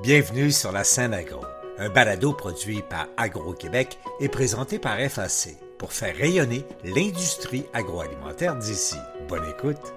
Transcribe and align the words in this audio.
Bienvenue 0.00 0.52
sur 0.52 0.70
la 0.70 0.84
scène 0.84 1.12
agro, 1.12 1.40
un 1.76 1.88
balado 1.88 2.32
produit 2.32 2.82
par 2.88 3.08
Agro-Québec 3.16 3.98
et 4.20 4.28
présenté 4.28 4.78
par 4.78 4.96
FAC 5.00 5.56
pour 5.76 5.92
faire 5.92 6.16
rayonner 6.16 6.64
l'industrie 6.84 7.64
agroalimentaire 7.72 8.54
d'ici. 8.54 8.94
Bonne 9.28 9.48
écoute. 9.50 9.92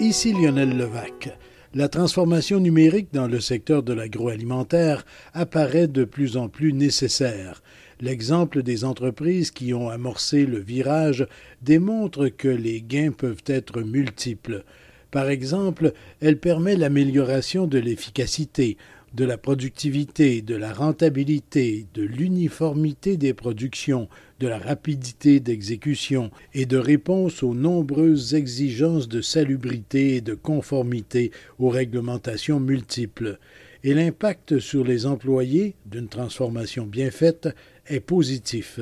Ici 0.00 0.32
Lionel 0.32 0.76
Levac. 0.76 1.38
La 1.72 1.88
transformation 1.88 2.58
numérique 2.58 3.12
dans 3.12 3.28
le 3.28 3.38
secteur 3.38 3.84
de 3.84 3.92
l'agroalimentaire 3.92 5.06
apparaît 5.34 5.86
de 5.86 6.04
plus 6.04 6.36
en 6.36 6.48
plus 6.48 6.72
nécessaire. 6.72 7.62
L'exemple 8.00 8.64
des 8.64 8.84
entreprises 8.84 9.52
qui 9.52 9.72
ont 9.72 9.88
amorcé 9.88 10.46
le 10.46 10.58
virage 10.58 11.28
démontre 11.62 12.26
que 12.26 12.48
les 12.48 12.82
gains 12.82 13.12
peuvent 13.12 13.44
être 13.46 13.82
multiples. 13.82 14.64
Par 15.12 15.28
exemple, 15.28 15.92
elle 16.20 16.38
permet 16.38 16.74
l'amélioration 16.74 17.68
de 17.68 17.78
l'efficacité, 17.78 18.78
de 19.14 19.24
la 19.24 19.36
productivité, 19.36 20.40
de 20.40 20.56
la 20.56 20.72
rentabilité, 20.72 21.86
de 21.94 22.02
l'uniformité 22.02 23.16
des 23.16 23.34
productions, 23.34 24.08
de 24.40 24.48
la 24.48 24.58
rapidité 24.58 25.38
d'exécution 25.38 26.30
et 26.54 26.66
de 26.66 26.78
réponse 26.78 27.42
aux 27.42 27.54
nombreuses 27.54 28.34
exigences 28.34 29.08
de 29.08 29.20
salubrité 29.20 30.16
et 30.16 30.20
de 30.20 30.34
conformité 30.34 31.30
aux 31.58 31.68
réglementations 31.68 32.58
multiples. 32.58 33.38
Et 33.84 33.94
l'impact 33.94 34.58
sur 34.58 34.84
les 34.84 35.06
employés 35.06 35.74
d'une 35.86 36.08
transformation 36.08 36.86
bien 36.86 37.10
faite 37.10 37.48
est 37.88 38.00
positif. 38.00 38.80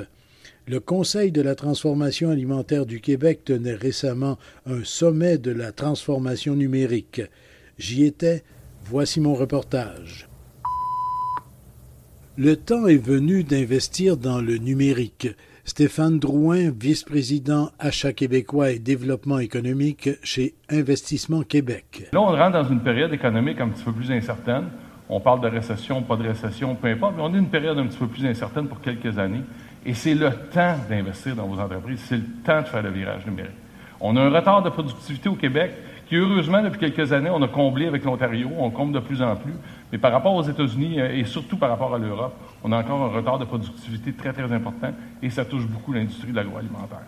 Le 0.69 0.79
Conseil 0.79 1.33
de 1.33 1.43
la 1.43 1.57
transformation 1.57 2.31
alimentaire 2.31 2.87
du 2.87 3.01
Québec 3.01 3.41
tenait 3.45 3.75
récemment 3.75 4.39
un 4.67 4.85
sommet 4.85 5.39
de 5.39 5.51
la 5.51 5.73
transformation 5.73 6.55
numérique. 6.55 7.23
J'y 7.79 8.05
étais, 8.05 8.45
Voici 8.85 9.21
mon 9.21 9.35
reportage. 9.35 10.29
Le 12.37 12.57
temps 12.57 12.87
est 12.87 12.97
venu 12.97 13.45
d'investir 13.45 14.17
dans 14.17 14.41
le 14.41 14.57
numérique. 14.57 15.29
Stéphane 15.65 16.19
Drouin, 16.19 16.71
vice-président 16.71 17.71
achat 17.79 18.13
québécois 18.13 18.71
et 18.71 18.79
développement 18.79 19.39
économique 19.39 20.09
chez 20.23 20.55
Investissement 20.71 21.43
Québec. 21.43 22.09
Là, 22.13 22.21
on 22.21 22.27
rentre 22.27 22.53
dans 22.53 22.69
une 22.69 22.81
période 22.81 23.13
économique 23.13 23.61
un 23.61 23.69
petit 23.69 23.85
peu 23.85 23.93
plus 23.93 24.11
incertaine. 24.11 24.65
On 25.09 25.21
parle 25.21 25.41
de 25.43 25.49
récession, 25.49 26.03
pas 26.03 26.17
de 26.17 26.23
récession, 26.23 26.75
peu 26.75 26.89
importe, 26.89 27.15
mais 27.17 27.23
on 27.23 27.35
est 27.35 27.39
une 27.39 27.51
période 27.51 27.79
un 27.79 27.87
petit 27.87 27.99
peu 27.99 28.07
plus 28.07 28.25
incertaine 28.25 28.67
pour 28.67 28.81
quelques 28.81 29.19
années. 29.19 29.43
Et 29.85 29.95
c'est 29.95 30.15
le 30.15 30.31
temps 30.53 30.77
d'investir 30.89 31.37
dans 31.37 31.47
vos 31.47 31.61
entreprises, 31.61 32.01
c'est 32.07 32.17
le 32.17 32.27
temps 32.45 32.63
de 32.63 32.67
faire 32.67 32.83
le 32.83 32.91
virage 32.91 33.27
numérique. 33.27 33.53
On 34.01 34.17
a 34.17 34.23
un 34.23 34.31
retard 34.31 34.63
de 34.63 34.71
productivité 34.71 35.29
au 35.29 35.35
Québec 35.35 35.73
qui, 36.11 36.17
heureusement, 36.17 36.61
depuis 36.61 36.81
quelques 36.81 37.13
années, 37.13 37.31
on 37.31 37.41
a 37.41 37.47
comblé 37.47 37.87
avec 37.87 38.03
l'Ontario, 38.03 38.51
on 38.59 38.71
comble 38.71 38.93
de 38.93 38.99
plus 38.99 39.23
en 39.23 39.37
plus. 39.37 39.53
Mais 39.93 39.99
par 39.99 40.11
rapport 40.11 40.35
aux 40.35 40.43
États-Unis 40.43 41.01
euh, 41.01 41.15
et 41.15 41.25
surtout 41.25 41.57
par 41.57 41.71
rapport 41.71 41.95
à 41.95 41.99
l'Europe, 41.99 42.35
on 42.65 42.73
a 42.73 42.79
encore 42.79 43.01
un 43.03 43.17
retard 43.17 43.39
de 43.39 43.45
productivité 43.45 44.13
très, 44.13 44.33
très 44.33 44.53
important 44.53 44.93
et 45.23 45.31
ça 45.31 45.45
touche 45.45 45.69
beaucoup 45.69 45.93
l'industrie 45.93 46.33
de 46.33 46.37
l'agroalimentaire. 46.37 47.03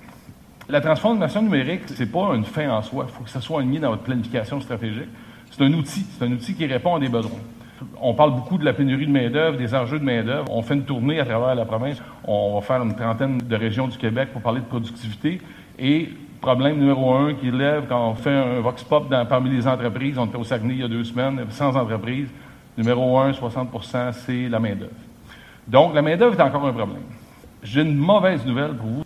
La 0.68 0.80
transformation 0.80 1.42
numérique, 1.42 1.88
ce 1.88 2.00
n'est 2.00 2.08
pas 2.08 2.32
une 2.36 2.44
fin 2.44 2.70
en 2.70 2.80
soi. 2.80 3.06
Il 3.08 3.12
faut 3.12 3.24
que 3.24 3.30
ça 3.30 3.40
soit 3.40 3.58
aligné 3.58 3.80
dans 3.80 3.90
votre 3.90 4.04
planification 4.04 4.60
stratégique. 4.60 5.08
C'est 5.50 5.64
un 5.64 5.72
outil. 5.72 6.06
C'est 6.08 6.24
un 6.24 6.30
outil 6.30 6.54
qui 6.54 6.66
répond 6.66 6.94
à 6.94 7.00
des 7.00 7.08
besoins. 7.08 7.40
On 8.00 8.14
parle 8.14 8.36
beaucoup 8.36 8.56
de 8.56 8.64
la 8.64 8.72
pénurie 8.72 9.08
de 9.08 9.12
main-d'œuvre, 9.12 9.58
des 9.58 9.74
enjeux 9.74 9.98
de 9.98 10.04
main-d'œuvre. 10.04 10.46
On 10.48 10.62
fait 10.62 10.74
une 10.74 10.84
tournée 10.84 11.18
à 11.18 11.24
travers 11.24 11.56
la 11.56 11.64
province. 11.64 12.00
On 12.22 12.54
va 12.54 12.60
faire 12.60 12.80
une 12.80 12.94
trentaine 12.94 13.38
de 13.38 13.56
régions 13.56 13.88
du 13.88 13.98
Québec 13.98 14.28
pour 14.32 14.42
parler 14.42 14.60
de 14.60 14.66
productivité. 14.66 15.40
Et 15.80 16.10
problème 16.42 16.76
numéro 16.76 17.14
un 17.14 17.34
qui 17.34 17.52
lève 17.52 17.86
quand 17.88 18.10
on 18.10 18.14
fait 18.14 18.34
un 18.34 18.60
vox 18.60 18.82
pop 18.82 19.08
parmi 19.28 19.48
les 19.48 19.66
entreprises, 19.66 20.18
on 20.18 20.26
était 20.26 20.36
au 20.36 20.44
Saguenay 20.44 20.74
il 20.74 20.80
y 20.80 20.84
a 20.84 20.88
deux 20.88 21.04
semaines, 21.04 21.40
sans 21.50 21.74
entreprises. 21.76 22.28
Numéro 22.76 23.18
un, 23.18 23.30
60% 23.30 24.12
c'est 24.12 24.48
la 24.48 24.58
main-d'œuvre. 24.58 24.90
Donc, 25.68 25.94
la 25.94 26.02
main-d'œuvre 26.02 26.38
est 26.38 26.42
encore 26.42 26.66
un 26.66 26.72
problème. 26.72 27.02
J'ai 27.62 27.82
une 27.82 27.96
mauvaise 27.96 28.44
nouvelle 28.44 28.74
pour 28.74 28.86
vous. 28.86 29.04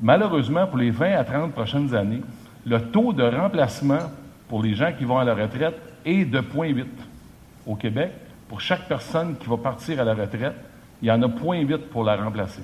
Malheureusement, 0.00 0.66
pour 0.68 0.78
les 0.78 0.90
20 0.90 1.18
à 1.18 1.24
30 1.24 1.52
prochaines 1.52 1.92
années, 1.92 2.22
le 2.64 2.80
taux 2.80 3.12
de 3.12 3.24
remplacement 3.24 4.10
pour 4.48 4.62
les 4.62 4.74
gens 4.74 4.92
qui 4.96 5.04
vont 5.04 5.18
à 5.18 5.24
la 5.24 5.34
retraite 5.34 5.76
est 6.04 6.24
de 6.24 6.38
0,8 6.38 6.84
au 7.66 7.74
Québec. 7.74 8.12
Pour 8.48 8.60
chaque 8.60 8.86
personne 8.86 9.36
qui 9.36 9.48
va 9.48 9.56
partir 9.56 10.00
à 10.00 10.04
la 10.04 10.14
retraite, 10.14 10.54
il 11.02 11.08
y 11.08 11.10
en 11.10 11.20
a 11.20 11.26
0,8 11.26 11.78
pour 11.90 12.04
la 12.04 12.14
remplacer. 12.14 12.62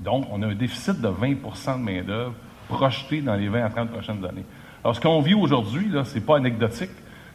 Donc, 0.00 0.26
on 0.32 0.40
a 0.42 0.46
un 0.46 0.54
déficit 0.54 1.02
de 1.02 1.08
20% 1.08 1.78
de 1.78 1.84
main-d'œuvre 1.84 2.34
projeté 2.72 3.20
dans 3.20 3.34
les 3.34 3.48
20 3.48 3.64
à 3.64 3.70
30 3.70 3.90
prochaines 3.90 4.24
années. 4.24 4.44
Alors, 4.82 4.96
ce 4.96 5.00
qu'on 5.00 5.20
vit 5.20 5.34
aujourd'hui, 5.34 5.88
là, 5.88 6.04
c'est 6.04 6.24
pas 6.24 6.36
anecdotique. 6.36 6.90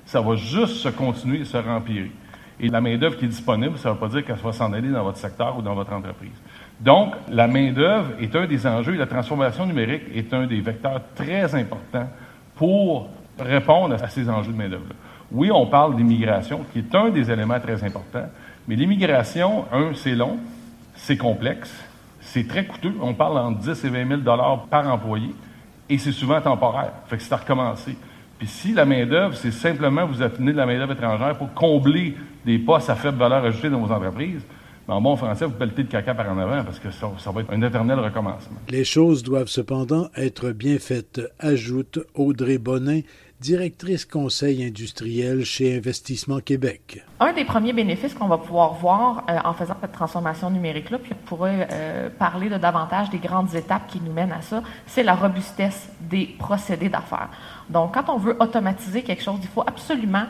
Ça 0.06 0.22
va 0.22 0.36
juste 0.36 0.78
se 0.78 0.90
continuer 0.90 1.42
et 1.42 1.46
se 1.46 1.58
rempirer. 1.58 2.12
Et 2.60 2.70
la 2.70 2.82
main-d'œuvre 2.82 3.18
qui 3.18 3.26
est 3.26 3.30
disponible, 3.30 3.78
ça 3.78 3.90
ne 3.90 3.94
veut 3.94 4.00
pas 4.00 4.08
dire 4.08 4.26
qu'elle 4.26 4.36
va 4.36 4.52
s'en 4.52 4.74
aller 4.74 4.90
dans 4.90 5.04
votre 5.04 5.18
secteur 5.18 5.58
ou 5.58 5.62
dans 5.62 5.76
votre 5.76 5.94
entreprise. 5.94 6.32
Donc, 6.80 7.14
la 7.30 7.48
main-d'œuvre 7.48 8.12
est 8.20 8.36
un 8.36 8.48
des 8.48 8.66
enjeux 8.66 8.96
et 8.96 8.98
la 8.98 9.06
transformation 9.06 9.66
numérique 9.66 10.04
est 10.14 10.34
un 10.34 10.48
des 10.48 10.60
vecteurs 10.60 11.02
très 11.16 11.54
importants 11.54 12.10
pour 12.56 13.10
répondre 13.40 13.96
à 14.02 14.08
ces 14.10 14.28
enjeux 14.30 14.52
de 14.52 14.58
main-d'œuvre. 14.58 14.86
Oui, 15.32 15.52
on 15.52 15.68
parle 15.68 15.96
d'immigration, 15.96 16.66
qui 16.72 16.80
est 16.80 16.96
un 16.96 17.10
des 17.10 17.30
éléments 17.30 17.60
très 17.60 17.84
importants, 17.84 18.28
mais 18.68 18.76
l'immigration, 18.76 19.66
un, 19.72 19.94
c'est 19.94 20.16
long, 20.16 20.38
c'est 20.96 21.18
complexe, 21.18 21.72
c'est 22.28 22.48
très 22.48 22.66
coûteux. 22.66 22.94
On 23.02 23.14
parle 23.14 23.38
entre 23.38 23.60
10 23.60 23.86
et 23.86 23.90
20 23.90 24.24
000 24.24 24.38
par 24.70 24.92
employé, 24.92 25.34
et 25.90 25.98
c'est 25.98 26.12
souvent 26.12 26.42
temporaire. 26.42 26.94
Fait 27.08 27.18
que 27.18 27.24
c'est 27.24 27.34
à 27.34 27.38
recommencer. 27.38 27.96
Puis 28.38 28.48
si 28.48 28.74
la 28.74 28.86
main-d'œuvre, 28.86 29.36
c'est 29.36 29.52
simplement 29.52 30.06
vous 30.06 30.22
atteindre 30.22 30.52
de 30.52 30.58
la 30.58 30.66
main-d'œuvre 30.66 30.94
étrangère 30.94 31.38
pour 31.38 31.54
combler 31.54 32.16
des 32.46 32.60
postes 32.60 32.90
à 32.90 32.96
faible 32.96 33.18
valeur 33.18 33.44
ajoutée 33.44 33.70
dans 33.70 33.80
vos 33.80 33.92
entreprises, 33.92 34.46
en 34.90 35.02
bon 35.02 35.18
français, 35.18 35.46
vous 35.46 35.52
pelletez 35.52 35.82
le 35.82 35.90
caca 35.90 36.16
par 36.16 36.32
en 36.32 36.38
avant 36.38 36.64
parce 36.64 36.80
que 36.80 36.92
ça, 36.92 37.12
ça, 37.18 37.32
va 37.32 37.42
être 37.42 37.52
un 37.52 37.62
éternel 37.62 38.00
recommencement. 38.00 38.58
Les 38.70 38.86
choses 38.86 39.22
doivent 39.22 39.50
cependant 39.50 40.08
être 40.16 40.52
bien 40.52 40.80
faites, 40.80 41.20
ajoute 41.40 42.00
Audrey 42.16 42.58
Bonin, 42.58 43.02
directrice 43.40 44.06
conseil 44.06 44.66
industriel 44.66 45.46
chez 45.46 45.78
Investissement 45.78 46.40
Québec. 46.40 47.06
Un 47.20 47.34
des 47.34 47.46
premiers 47.46 47.74
bénéfices 47.74 48.14
qu'on 48.14 48.28
va 48.28 48.38
pouvoir 48.38 48.74
voir 48.74 49.24
euh, 49.30 49.38
en 49.44 49.54
faisant 49.54 49.76
cette 49.80 49.92
transformation 49.92 50.50
numérique-là, 50.50 51.00
puis 51.00 51.14
on 51.14 51.28
pourrait 51.28 51.68
euh, 51.72 52.10
parler 52.10 52.50
de 52.50 52.58
davantage 52.58 53.10
des 53.10 53.20
grandes 53.20 53.54
étapes 53.54 53.88
qui 53.88 54.02
nous 54.02 54.12
mènent 54.12 54.32
à 54.32 54.42
ça, 54.42 54.64
c'est 54.88 55.04
la 55.04 55.16
robustesse 55.16 55.90
des 56.02 56.26
procédés 56.40 56.90
d'affaires. 56.90 57.30
Donc, 57.70 57.94
quand 57.94 58.10
on 58.10 58.18
veut 58.18 58.36
automatiser 58.40 59.04
quelque 59.04 59.24
chose, 59.24 59.40
il 59.42 59.50
faut 59.50 59.64
absolument 59.66 60.26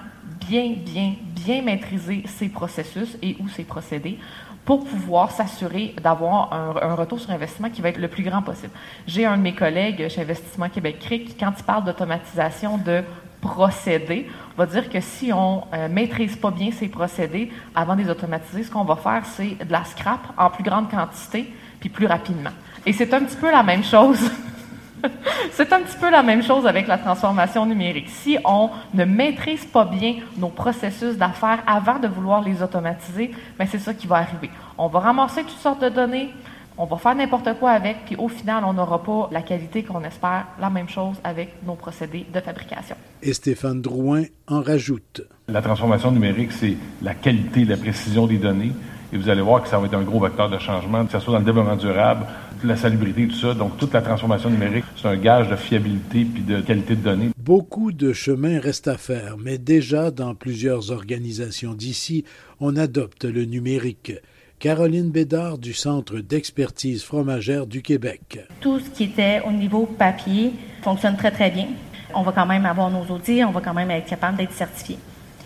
bien, 0.47 0.73
bien, 0.77 1.13
bien 1.45 1.61
maîtriser 1.61 2.23
ces 2.25 2.49
processus 2.49 3.17
et 3.21 3.37
ou 3.39 3.49
ces 3.49 3.63
procédés 3.63 4.17
pour 4.65 4.83
pouvoir 4.83 5.31
s'assurer 5.31 5.95
d'avoir 6.03 6.51
un, 6.51 6.93
retour 6.95 7.19
sur 7.19 7.31
investissement 7.31 7.69
qui 7.69 7.81
va 7.81 7.87
être 7.89 7.99
le 7.99 8.09
plus 8.09 8.23
grand 8.23 8.41
possible. 8.41 8.73
J'ai 9.07 9.25
un 9.25 9.37
de 9.37 9.41
mes 9.41 9.55
collègues 9.55 10.09
chez 10.09 10.21
Investissement 10.21 10.67
Québec 10.67 10.97
qui, 10.99 11.35
quand 11.35 11.53
il 11.57 11.63
parle 11.63 11.85
d'automatisation 11.85 12.77
de 12.77 13.01
procédés, 13.39 14.27
va 14.57 14.65
dire 14.65 14.89
que 14.89 14.99
si 14.99 15.31
on 15.31 15.63
ne 15.71 15.77
euh, 15.77 15.87
maîtrise 15.87 16.35
pas 16.35 16.51
bien 16.51 16.71
ces 16.71 16.89
procédés 16.89 17.49
avant 17.75 17.95
de 17.95 18.01
les 18.01 18.09
automatiser, 18.09 18.63
ce 18.63 18.71
qu'on 18.71 18.83
va 18.83 18.97
faire, 18.97 19.23
c'est 19.25 19.63
de 19.65 19.71
la 19.71 19.85
scrap 19.85 20.19
en 20.37 20.49
plus 20.49 20.63
grande 20.63 20.89
quantité 20.89 21.53
puis 21.79 21.89
plus 21.89 22.07
rapidement. 22.07 22.49
Et 22.85 22.91
c'est 22.91 23.13
un 23.13 23.21
petit 23.21 23.37
peu 23.37 23.49
la 23.51 23.63
même 23.63 23.83
chose 23.83 24.19
C'est 25.51 25.71
un 25.73 25.81
petit 25.81 25.97
peu 25.97 26.09
la 26.09 26.23
même 26.23 26.43
chose 26.43 26.65
avec 26.65 26.87
la 26.87 26.97
transformation 26.97 27.65
numérique. 27.65 28.09
Si 28.09 28.37
on 28.45 28.69
ne 28.93 29.05
maîtrise 29.05 29.65
pas 29.65 29.85
bien 29.85 30.15
nos 30.37 30.49
processus 30.49 31.17
d'affaires 31.17 31.63
avant 31.65 31.99
de 31.99 32.07
vouloir 32.07 32.41
les 32.41 32.61
automatiser, 32.61 33.31
ben, 33.57 33.67
c'est 33.69 33.79
ça 33.79 33.93
qui 33.93 34.07
va 34.07 34.17
arriver. 34.17 34.49
On 34.77 34.87
va 34.87 34.99
ramasser 34.99 35.41
toutes 35.41 35.59
sortes 35.59 35.81
de 35.81 35.89
données, 35.89 36.29
on 36.77 36.85
va 36.85 36.97
faire 36.97 37.15
n'importe 37.15 37.57
quoi 37.59 37.71
avec, 37.71 38.05
puis 38.05 38.15
au 38.17 38.27
final, 38.27 38.63
on 38.63 38.73
n'aura 38.73 39.01
pas 39.01 39.29
la 39.31 39.41
qualité 39.41 39.83
qu'on 39.83 40.03
espère. 40.03 40.45
La 40.59 40.69
même 40.69 40.87
chose 40.87 41.15
avec 41.23 41.55
nos 41.65 41.73
procédés 41.73 42.25
de 42.31 42.39
fabrication. 42.39 42.95
Et 43.23 43.33
Stéphane 43.33 43.81
Drouin 43.81 44.23
en 44.47 44.61
rajoute. 44.61 45.21
La 45.47 45.61
transformation 45.61 46.11
numérique, 46.11 46.51
c'est 46.51 46.77
la 47.01 47.15
qualité, 47.15 47.65
la 47.65 47.77
précision 47.77 48.27
des 48.27 48.37
données. 48.37 48.73
Et 49.13 49.17
vous 49.17 49.29
allez 49.29 49.41
voir 49.41 49.63
que 49.63 49.69
ça 49.69 49.77
va 49.79 49.85
être 49.85 49.93
un 49.93 50.03
gros 50.03 50.19
vecteur 50.19 50.49
de 50.49 50.57
changement, 50.57 51.05
que 51.05 51.11
ce 51.11 51.19
soit 51.19 51.33
dans 51.33 51.39
le 51.39 51.45
développement 51.45 51.75
durable, 51.77 52.25
la 52.63 52.75
salubrité, 52.75 53.27
tout 53.27 53.35
ça. 53.35 53.53
Donc, 53.53 53.77
toute 53.77 53.93
la 53.93 54.01
transformation 54.01 54.49
numérique, 54.49 54.85
c'est 54.95 55.07
un 55.07 55.15
gage 55.15 55.49
de 55.49 55.55
fiabilité 55.55 56.25
puis 56.25 56.43
de 56.43 56.59
qualité 56.61 56.95
de 56.95 57.01
données. 57.01 57.29
Beaucoup 57.37 57.91
de 57.91 58.11
chemin 58.11 58.59
reste 58.59 58.87
à 58.87 58.97
faire, 58.97 59.37
mais 59.37 59.57
déjà 59.57 60.11
dans 60.11 60.35
plusieurs 60.35 60.91
organisations 60.91 61.73
d'ici, 61.73 62.25
on 62.59 62.75
adopte 62.75 63.23
le 63.23 63.45
numérique. 63.45 64.13
Caroline 64.59 65.11
Bédard 65.11 65.59
du 65.59 65.73
Centre 65.73 66.17
d'expertise 66.17 67.03
fromagère 67.03 67.67
du 67.67 67.83
Québec. 67.83 68.39
Tout 68.59 68.79
ce 68.79 68.89
qui 68.89 69.03
était 69.03 69.41
au 69.47 69.51
niveau 69.51 69.85
papier 69.85 70.51
fonctionne 70.81 71.15
très, 71.15 71.31
très 71.31 71.51
bien. 71.51 71.67
On 72.15 72.23
va 72.23 72.31
quand 72.31 72.47
même 72.47 72.65
avoir 72.65 72.89
nos 72.89 73.03
outils, 73.13 73.43
on 73.43 73.51
va 73.51 73.61
quand 73.61 73.75
même 73.75 73.91
être 73.91 74.07
capable 74.07 74.37
d'être 74.37 74.53
certifié. 74.53 74.97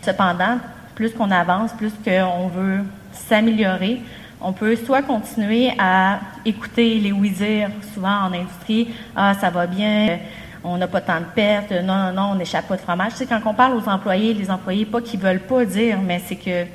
Cependant, 0.02 0.60
plus 0.96 1.12
qu'on 1.14 1.30
avance, 1.30 1.74
plus 1.74 1.92
qu'on 2.06 2.48
veut 2.48 2.80
s'améliorer, 3.14 4.02
on 4.42 4.54
peut 4.54 4.76
soit 4.76 5.04
continuer 5.04 5.72
à 5.78 6.20
écouter 6.46 6.96
les 6.96 7.12
oui-dire, 7.12 7.70
souvent 7.94 8.24
en 8.24 8.34
industrie, 8.34 8.90
ah, 9.16 9.34
ça 9.34 9.50
va 9.50 9.68
bien, 9.68 10.20
on 10.64 10.78
n'a 10.78 10.88
pas 10.88 11.02
tant 11.02 11.20
de 11.20 11.26
pertes, 11.26 11.72
non, 11.72 11.96
non, 11.96 12.14
non, 12.14 12.30
on 12.32 12.36
n'échappe 12.36 12.68
pas 12.68 12.76
de 12.76 12.82
fromage. 12.82 13.14
Sais, 13.14 13.26
quand 13.26 13.42
on 13.46 13.54
parle 13.54 13.76
aux 13.76 13.88
employés, 13.88 14.34
les 14.34 14.50
employés, 14.50 14.86
pas 14.86 15.02
qu'ils 15.02 15.20
veulent 15.20 15.40
pas 15.40 15.66
dire, 15.66 16.00
mais 16.02 16.22
c'est 16.26 16.36
que 16.36 16.66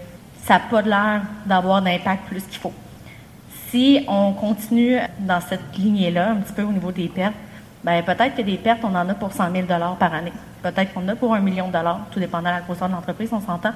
ça 0.44 0.55
n'a 0.55 0.61
pas 0.61 0.83
l'air 0.83 1.23
d'avoir 1.44 1.83
d'impact 1.83 2.29
plus 2.29 2.43
qu'il 2.44 2.59
faut. 2.59 2.73
Si 3.69 4.05
on 4.06 4.33
continue 4.33 4.99
dans 5.19 5.41
cette 5.41 5.77
lignée-là, 5.77 6.31
un 6.31 6.37
petit 6.37 6.53
peu 6.53 6.62
au 6.62 6.73
niveau 6.73 6.93
des 6.93 7.09
pertes, 7.09 7.35
ben 7.83 8.03
peut-être 8.03 8.37
que 8.37 8.43
des 8.43 8.56
pertes, 8.56 8.81
on 8.85 8.94
en 8.94 9.09
a 9.09 9.15
pour 9.15 9.33
100 9.33 9.53
000 9.53 9.67
par 9.99 10.15
année. 10.15 10.33
Peut-être 10.62 10.93
qu'on 10.93 11.03
en 11.05 11.09
a 11.09 11.17
pour 11.17 11.35
un 11.35 11.41
million 11.41 11.69
de 11.69 11.73
dollars, 11.73 12.00
tout 12.11 12.21
dépendant 12.21 12.50
de 12.50 12.55
la 12.55 12.61
grosseur 12.61 12.88
de 12.88 12.94
l'entreprise, 12.94 13.29
on 13.33 13.41
s'entend. 13.41 13.73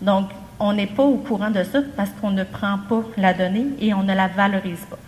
Donc, 0.00 0.30
on 0.58 0.72
n'est 0.72 0.86
pas 0.86 1.02
au 1.02 1.16
courant 1.16 1.50
de 1.50 1.62
ça 1.62 1.80
parce 1.96 2.10
qu'on 2.10 2.30
ne 2.30 2.44
prend 2.44 2.78
pas 2.88 3.02
la 3.16 3.34
donnée 3.34 3.66
et 3.80 3.92
on 3.94 4.02
ne 4.02 4.14
la 4.14 4.28
valorise 4.28 4.84
pas. 4.88 4.98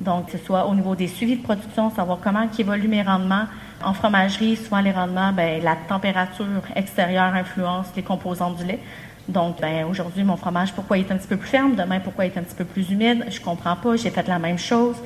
Donc, 0.00 0.26
que 0.26 0.38
ce 0.38 0.44
soit 0.44 0.66
au 0.66 0.74
niveau 0.74 0.94
des 0.94 1.06
suivis 1.06 1.36
de 1.36 1.42
production, 1.42 1.90
savoir 1.90 2.18
comment 2.22 2.48
évoluent 2.58 2.88
mes 2.88 3.02
rendements. 3.02 3.44
En 3.84 3.94
fromagerie, 3.94 4.56
souvent 4.56 4.80
les 4.80 4.90
rendements, 4.92 5.32
ben, 5.32 5.62
la 5.62 5.76
température 5.76 6.46
extérieure 6.74 7.34
influence 7.34 7.86
les 7.96 8.02
composants 8.02 8.52
du 8.52 8.64
lait. 8.64 8.80
Donc, 9.28 9.60
ben, 9.60 9.86
aujourd'hui, 9.88 10.24
mon 10.24 10.36
fromage, 10.36 10.72
pourquoi 10.72 10.98
il 10.98 11.06
est 11.06 11.12
un 11.12 11.16
petit 11.16 11.28
peu 11.28 11.36
plus 11.36 11.48
ferme? 11.48 11.76
Demain, 11.76 12.00
pourquoi 12.00 12.26
il 12.26 12.32
est 12.32 12.38
un 12.38 12.42
petit 12.42 12.56
peu 12.56 12.64
plus 12.64 12.90
humide? 12.90 13.24
Je 13.28 13.40
comprends 13.40 13.76
pas, 13.76 13.96
j'ai 13.96 14.10
fait 14.10 14.26
la 14.26 14.38
même 14.38 14.58
chose. 14.58 14.96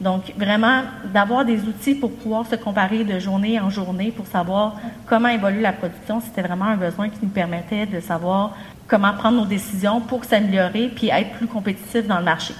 Donc, 0.00 0.32
vraiment, 0.36 0.82
d'avoir 1.12 1.44
des 1.44 1.60
outils 1.62 1.94
pour 1.94 2.12
pouvoir 2.12 2.46
se 2.46 2.56
comparer 2.56 3.04
de 3.04 3.18
journée 3.18 3.58
en 3.58 3.70
journée 3.70 4.10
pour 4.10 4.26
savoir 4.26 4.76
comment 5.06 5.28
évolue 5.28 5.60
la 5.60 5.72
production, 5.72 6.20
c'était 6.20 6.42
vraiment 6.42 6.66
un 6.66 6.76
besoin 6.76 7.08
qui 7.08 7.18
nous 7.22 7.30
permettait 7.30 7.86
de 7.86 8.00
savoir 8.00 8.54
comment 8.86 9.12
prendre 9.14 9.38
nos 9.38 9.46
décisions 9.46 10.00
pour 10.00 10.24
s'améliorer 10.24 10.88
puis 10.94 11.08
être 11.08 11.32
plus 11.32 11.46
compétitif 11.46 12.06
dans 12.06 12.18
le 12.18 12.24
marché. 12.24 12.54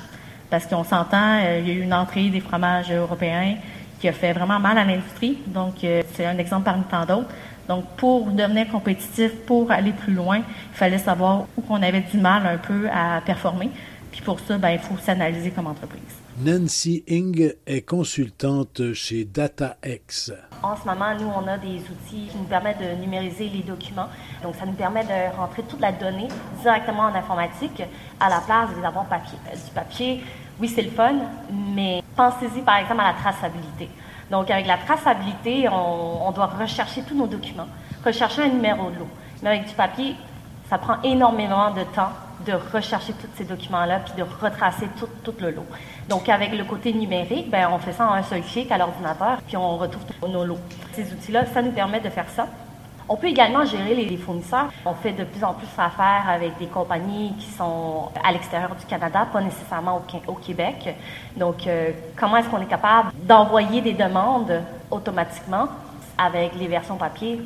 Parce 0.50 0.66
qu'on 0.66 0.84
s'entend, 0.84 1.40
euh, 1.42 1.60
il 1.60 1.68
y 1.68 1.70
a 1.72 1.74
eu 1.74 1.82
une 1.82 1.94
entrée 1.94 2.28
des 2.28 2.40
fromages 2.40 2.90
européens 2.90 3.56
qui 4.00 4.08
a 4.08 4.12
fait 4.12 4.32
vraiment 4.32 4.60
mal 4.60 4.78
à 4.78 4.84
l'industrie. 4.84 5.38
Donc, 5.46 5.82
euh, 5.82 6.02
c'est 6.14 6.26
un 6.26 6.38
exemple 6.38 6.64
parmi 6.64 6.84
tant 6.84 7.04
d'autres. 7.04 7.28
Donc, 7.68 7.84
pour 7.96 8.26
devenir 8.26 8.68
compétitif, 8.68 9.32
pour 9.44 9.70
aller 9.70 9.92
plus 9.92 10.12
loin, 10.12 10.38
il 10.38 10.76
fallait 10.76 10.98
savoir 10.98 11.46
où 11.56 11.64
on 11.68 11.82
avait 11.82 12.02
du 12.02 12.18
mal 12.18 12.46
un 12.46 12.58
peu 12.58 12.88
à 12.88 13.20
performer. 13.24 13.70
Puis 14.12 14.22
pour 14.22 14.38
ça, 14.40 14.56
ben, 14.56 14.70
il 14.70 14.78
faut 14.78 14.96
s'analyser 14.96 15.50
comme 15.50 15.66
entreprise. 15.66 16.00
Nancy 16.38 17.02
Ing 17.08 17.54
est 17.66 17.82
consultante 17.82 18.92
chez 18.92 19.24
DataX. 19.24 20.32
En 20.66 20.74
ce 20.74 20.84
moment, 20.84 21.14
nous, 21.16 21.30
on 21.32 21.46
a 21.46 21.56
des 21.58 21.78
outils 21.78 22.26
qui 22.28 22.36
nous 22.36 22.44
permettent 22.44 22.80
de 22.80 23.00
numériser 23.00 23.48
les 23.48 23.62
documents. 23.62 24.08
Donc, 24.42 24.56
ça 24.56 24.66
nous 24.66 24.72
permet 24.72 25.04
de 25.04 25.36
rentrer 25.36 25.62
toute 25.62 25.78
la 25.78 25.92
donnée 25.92 26.26
directement 26.60 27.04
en 27.04 27.14
informatique 27.14 27.84
à 28.18 28.28
la 28.28 28.40
place 28.40 28.70
de 28.70 28.80
les 28.80 28.84
avoir 28.84 29.04
papier. 29.04 29.38
Euh, 29.46 29.54
du 29.54 29.70
papier, 29.72 30.24
oui, 30.58 30.66
c'est 30.68 30.82
le 30.82 30.90
fun, 30.90 31.14
mais 31.72 32.02
pensez-y 32.16 32.62
par 32.62 32.78
exemple 32.78 33.00
à 33.00 33.12
la 33.12 33.12
traçabilité. 33.12 33.88
Donc, 34.28 34.50
avec 34.50 34.66
la 34.66 34.78
traçabilité, 34.78 35.68
on, 35.68 36.32
doit 36.32 36.46
rechercher 36.46 37.02
tous 37.02 37.14
nos 37.14 37.28
documents, 37.28 37.68
rechercher 38.04 38.42
un 38.42 38.48
numéro 38.48 38.90
de 38.90 38.98
l'eau. 38.98 39.08
Mais 39.44 39.50
avec 39.50 39.66
du 39.66 39.74
papier, 39.74 40.16
ça 40.68 40.78
prend 40.78 41.00
énormément 41.02 41.70
de 41.70 41.84
temps 41.94 42.10
de 42.44 42.52
rechercher 42.72 43.12
tous 43.14 43.28
ces 43.36 43.44
documents-là, 43.44 44.00
puis 44.00 44.14
de 44.16 44.22
retracer 44.22 44.86
tout, 44.98 45.34
le 45.40 45.50
lot. 45.50 45.66
Donc, 46.08 46.28
avec 46.28 46.52
le 46.52 46.64
côté 46.64 46.92
numérique, 46.92 47.50
ben, 47.50 47.68
on 47.72 47.78
fait 47.78 47.92
ça 47.92 48.06
en 48.08 48.12
un 48.12 48.22
seul 48.22 48.42
clic 48.42 48.70
à 48.70 48.78
l'ordinateur, 48.78 49.38
puis 49.46 49.56
on 49.56 49.76
retrouve 49.76 50.02
tous 50.04 50.28
nos 50.28 50.44
lots. 50.44 50.58
Ces 50.92 51.12
outils-là, 51.12 51.46
ça 51.46 51.62
nous 51.62 51.72
permet 51.72 52.00
de 52.00 52.08
faire 52.08 52.28
ça. 52.28 52.46
On 53.08 53.16
peut 53.16 53.28
également 53.28 53.64
gérer 53.64 53.94
les, 53.94 54.16
fournisseurs. 54.16 54.68
On 54.84 54.92
fait 54.92 55.12
de 55.12 55.22
plus 55.22 55.44
en 55.44 55.54
plus 55.54 55.68
affaire 55.78 56.24
avec 56.28 56.58
des 56.58 56.66
compagnies 56.66 57.34
qui 57.38 57.46
sont 57.46 58.08
à 58.24 58.32
l'extérieur 58.32 58.74
du 58.74 58.84
Canada, 58.84 59.28
pas 59.32 59.40
nécessairement 59.40 60.02
au, 60.26 60.32
Québec. 60.34 60.96
Donc, 61.36 61.66
euh, 61.66 61.92
comment 62.16 62.36
est-ce 62.38 62.48
qu'on 62.48 62.60
est 62.60 62.66
capable 62.66 63.12
d'envoyer 63.22 63.80
des 63.80 63.92
demandes 63.92 64.60
automatiquement 64.90 65.68
avec 66.18 66.56
les 66.56 66.66
versions 66.66 66.96
papier 66.96 67.40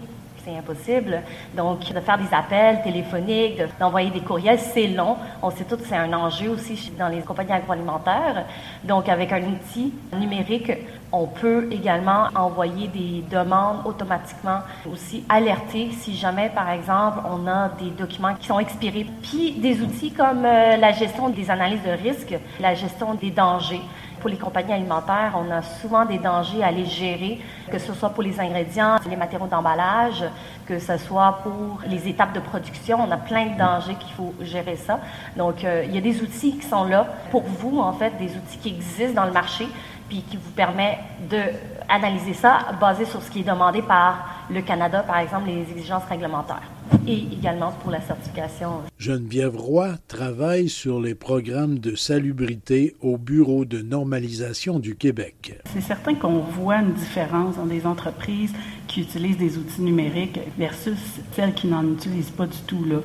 c'est 0.44 0.56
impossible. 0.56 1.22
Donc, 1.56 1.92
de 1.92 2.00
faire 2.00 2.18
des 2.18 2.32
appels 2.32 2.82
téléphoniques, 2.82 3.60
d'envoyer 3.78 4.10
des 4.10 4.20
courriels, 4.20 4.58
c'est 4.58 4.88
long. 4.88 5.16
On 5.42 5.50
sait 5.50 5.64
tous 5.64 5.76
que 5.76 5.86
c'est 5.86 5.96
un 5.96 6.12
enjeu 6.12 6.50
aussi 6.50 6.92
dans 6.98 7.08
les 7.08 7.20
compagnies 7.20 7.52
agroalimentaires. 7.52 8.46
Donc, 8.84 9.08
avec 9.08 9.32
un 9.32 9.42
outil 9.42 9.92
numérique, 10.18 10.72
on 11.12 11.26
peut 11.26 11.68
également 11.70 12.28
envoyer 12.34 12.88
des 12.88 13.24
demandes 13.30 13.78
automatiquement, 13.84 14.60
aussi 14.90 15.24
alerter 15.28 15.90
si 15.92 16.14
jamais, 16.16 16.50
par 16.54 16.70
exemple, 16.70 17.18
on 17.28 17.46
a 17.46 17.68
des 17.68 17.90
documents 17.90 18.34
qui 18.34 18.46
sont 18.46 18.60
expirés. 18.60 19.06
Puis 19.22 19.52
des 19.52 19.80
outils 19.80 20.12
comme 20.12 20.44
euh, 20.44 20.76
la 20.76 20.92
gestion 20.92 21.28
des 21.28 21.50
analyses 21.50 21.82
de 21.82 21.90
risque, 21.90 22.34
la 22.60 22.74
gestion 22.74 23.14
des 23.14 23.30
dangers. 23.30 23.82
Pour 24.20 24.28
les 24.28 24.36
compagnies 24.36 24.74
alimentaires, 24.74 25.32
on 25.34 25.50
a 25.50 25.62
souvent 25.62 26.04
des 26.04 26.18
dangers 26.18 26.62
à 26.62 26.70
les 26.70 26.84
gérer, 26.84 27.40
que 27.70 27.78
ce 27.78 27.94
soit 27.94 28.10
pour 28.10 28.22
les 28.22 28.38
ingrédients, 28.38 28.96
les 29.08 29.16
matériaux 29.16 29.46
d'emballage, 29.46 30.24
que 30.66 30.78
ce 30.78 30.98
soit 30.98 31.40
pour 31.42 31.80
les 31.86 32.06
étapes 32.06 32.34
de 32.34 32.40
production. 32.40 32.98
On 33.00 33.10
a 33.10 33.16
plein 33.16 33.46
de 33.46 33.58
dangers 33.58 33.94
qu'il 33.94 34.12
faut 34.12 34.34
gérer 34.42 34.76
ça. 34.76 35.00
Donc, 35.36 35.64
euh, 35.64 35.84
il 35.86 35.94
y 35.94 35.98
a 35.98 36.02
des 36.02 36.20
outils 36.20 36.58
qui 36.58 36.66
sont 36.66 36.84
là 36.84 37.06
pour 37.30 37.42
vous, 37.42 37.80
en 37.80 37.94
fait, 37.94 38.10
des 38.18 38.36
outils 38.36 38.58
qui 38.58 38.68
existent 38.68 39.22
dans 39.22 39.26
le 39.26 39.32
marché, 39.32 39.66
puis 40.08 40.22
qui 40.22 40.36
vous 40.36 40.50
permet 40.50 40.98
d'analyser 41.30 42.34
ça 42.34 42.58
basé 42.78 43.06
sur 43.06 43.22
ce 43.22 43.30
qui 43.30 43.40
est 43.40 43.50
demandé 43.50 43.80
par 43.80 44.44
le 44.50 44.60
Canada, 44.60 45.02
par 45.02 45.18
exemple, 45.18 45.46
les 45.46 45.62
exigences 45.62 46.04
réglementaires 46.04 46.68
et 47.06 47.24
également 47.32 47.72
pour 47.82 47.90
la 47.90 48.00
certification. 48.00 48.82
Geneviève 48.98 49.56
Roy 49.56 49.94
travaille 50.08 50.68
sur 50.68 51.00
les 51.00 51.14
programmes 51.14 51.78
de 51.78 51.94
salubrité 51.94 52.96
au 53.00 53.16
Bureau 53.16 53.64
de 53.64 53.80
normalisation 53.80 54.78
du 54.78 54.96
Québec. 54.96 55.60
C'est 55.72 55.80
certain 55.80 56.14
qu'on 56.14 56.40
voit 56.40 56.76
une 56.76 56.92
différence 56.92 57.56
dans 57.56 57.66
des 57.66 57.86
entreprises 57.86 58.52
qui 58.86 59.02
utilisent 59.02 59.38
des 59.38 59.56
outils 59.56 59.82
numériques 59.82 60.40
versus 60.58 60.98
celles 61.32 61.54
qui 61.54 61.68
n'en 61.68 61.84
utilisent 61.84 62.30
pas 62.30 62.46
du 62.46 62.58
tout. 62.66 62.84
Là. 62.84 62.96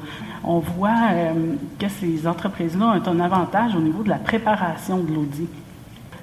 On 0.43 0.59
voit 0.59 0.97
euh, 1.11 1.33
que 1.79 1.87
ces 1.87 2.25
entreprises-là 2.27 2.85
ont 2.85 3.09
un 3.09 3.19
avantage 3.19 3.75
au 3.75 3.81
niveau 3.81 4.03
de 4.03 4.09
la 4.09 4.17
préparation 4.17 5.03
de 5.03 5.13
l'audit 5.13 5.47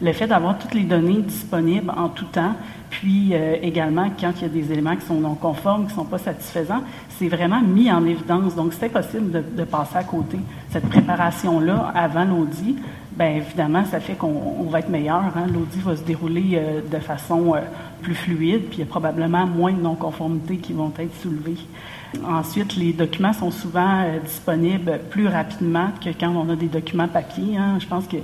le 0.00 0.12
fait 0.12 0.26
d'avoir 0.26 0.58
toutes 0.58 0.74
les 0.74 0.84
données 0.84 1.22
disponibles 1.22 1.90
en 1.96 2.08
tout 2.08 2.24
temps, 2.26 2.54
puis 2.92 3.30
euh, 3.32 3.56
également 3.62 4.10
quand 4.20 4.32
il 4.36 4.42
y 4.42 4.44
a 4.44 4.48
des 4.48 4.70
éléments 4.70 4.94
qui 4.96 5.06
sont 5.06 5.18
non 5.18 5.34
conformes, 5.34 5.86
qui 5.86 5.92
ne 5.92 5.96
sont 5.96 6.04
pas 6.04 6.18
satisfaisants, 6.18 6.82
c'est 7.18 7.28
vraiment 7.28 7.62
mis 7.62 7.90
en 7.90 8.04
évidence. 8.04 8.54
Donc, 8.54 8.74
c'est 8.74 8.90
possible 8.90 9.44
de, 9.56 9.64
passer 9.64 9.96
à 9.96 10.04
côté. 10.04 10.38
Cette 10.70 10.88
préparation-là, 10.88 11.90
avant 11.94 12.24
l'audit, 12.24 12.76
bien 13.16 13.36
évidemment, 13.36 13.84
ça 13.86 13.98
fait 13.98 14.14
qu'on 14.14 14.68
va 14.68 14.80
être 14.80 14.90
meilleur. 14.90 15.22
Hein. 15.36 15.46
L'audit 15.52 15.80
va 15.82 15.96
se 15.96 16.02
dérouler 16.02 16.52
euh, 16.54 16.80
de 16.82 16.98
façon 16.98 17.54
euh, 17.54 17.60
plus 18.02 18.14
fluide, 18.14 18.64
puis 18.68 18.78
il 18.78 18.80
y 18.80 18.82
a 18.82 18.86
probablement 18.86 19.46
moins 19.46 19.72
de 19.72 19.80
non-conformités 19.80 20.58
qui 20.58 20.74
vont 20.74 20.92
être 20.98 21.18
soulevées. 21.22 21.56
Ensuite, 22.28 22.76
les 22.76 22.92
documents 22.92 23.32
sont 23.32 23.50
souvent 23.50 24.04
disponibles 24.22 25.00
plus 25.08 25.28
rapidement 25.28 25.88
que 26.04 26.10
quand 26.10 26.28
on 26.28 26.50
a 26.50 26.56
des 26.56 26.66
documents 26.66 27.08
papier. 27.08 27.56
Hein. 27.56 27.78
Je 27.78 27.86
pense 27.86 28.06
que 28.06 28.18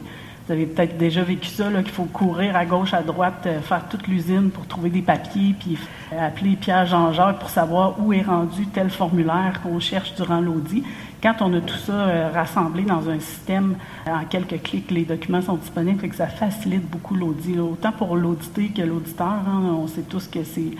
vous 0.48 0.54
avez 0.54 0.64
peut-être 0.64 0.96
déjà 0.96 1.22
vécu 1.22 1.50
ça, 1.50 1.70
qu'il 1.82 1.92
faut 1.92 2.04
courir 2.04 2.56
à 2.56 2.64
gauche, 2.64 2.94
à 2.94 3.02
droite, 3.02 3.44
euh, 3.44 3.60
faire 3.60 3.86
toute 3.86 4.08
l'usine 4.08 4.48
pour 4.48 4.66
trouver 4.66 4.88
des 4.88 5.02
papiers, 5.02 5.54
puis 5.58 5.76
appeler 6.18 6.56
Pierre-Jean-Jacques 6.56 7.38
pour 7.38 7.50
savoir 7.50 8.00
où 8.00 8.14
est 8.14 8.22
rendu 8.22 8.66
tel 8.68 8.88
formulaire 8.88 9.60
qu'on 9.62 9.78
cherche 9.78 10.14
durant 10.14 10.40
l'audit. 10.40 10.82
Quand 11.22 11.34
on 11.42 11.52
a 11.52 11.60
tout 11.60 11.76
ça 11.76 11.92
euh, 11.92 12.30
rassemblé 12.32 12.84
dans 12.84 13.10
un 13.10 13.20
système, 13.20 13.76
euh, 14.06 14.12
en 14.12 14.24
quelques 14.24 14.62
clics, 14.62 14.90
les 14.90 15.04
documents 15.04 15.42
sont 15.42 15.56
disponibles, 15.56 16.00
fait 16.00 16.08
que 16.08 16.16
ça 16.16 16.28
facilite 16.28 16.88
beaucoup 16.88 17.14
l'audit. 17.14 17.58
Autant 17.58 17.92
pour 17.92 18.16
l'audité 18.16 18.68
que 18.68 18.80
l'auditeur, 18.80 19.26
hein, 19.26 19.76
on 19.78 19.86
sait 19.86 20.00
tous 20.08 20.28
que 20.28 20.44
c'est 20.44 20.70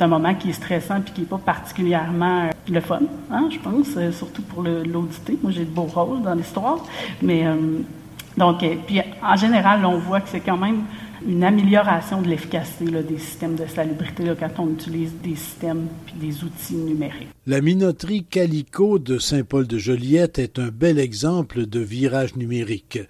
un 0.00 0.06
moment 0.06 0.34
qui 0.36 0.48
est 0.48 0.54
stressant 0.54 1.02
puis 1.02 1.12
qui 1.12 1.20
n'est 1.20 1.26
pas 1.26 1.36
particulièrement 1.36 2.48
le 2.66 2.80
fun, 2.80 3.00
hein, 3.30 3.50
je 3.50 3.58
pense, 3.58 3.88
surtout 4.16 4.42
pour 4.42 4.62
l'audité. 4.62 5.36
Moi, 5.42 5.52
j'ai 5.52 5.66
de 5.66 5.70
beaux 5.70 5.82
rôles 5.82 6.22
dans 6.22 6.34
l'histoire, 6.34 6.78
mais 7.20 7.44
donc, 8.38 8.62
euh, 8.62 8.76
puis 8.86 9.00
en 9.22 9.36
général, 9.36 9.84
on 9.84 9.98
voit 9.98 10.20
que 10.20 10.28
c'est 10.28 10.40
quand 10.40 10.56
même 10.56 10.82
une 11.26 11.42
amélioration 11.42 12.22
de 12.22 12.28
l'efficacité 12.28 12.84
des 13.02 13.18
systèmes 13.18 13.56
de 13.56 13.66
salubrité 13.66 14.32
quand 14.38 14.62
on 14.62 14.70
utilise 14.70 15.12
des 15.22 15.34
systèmes 15.34 15.88
puis 16.06 16.14
des 16.14 16.44
outils 16.44 16.76
numériques. 16.76 17.28
La 17.46 17.60
minoterie 17.60 18.24
Calico 18.24 18.98
de 18.98 19.18
Saint-Paul-de-Joliette 19.18 20.38
est 20.38 20.58
un 20.58 20.68
bel 20.68 20.98
exemple 20.98 21.66
de 21.66 21.80
virage 21.80 22.36
numérique. 22.36 23.00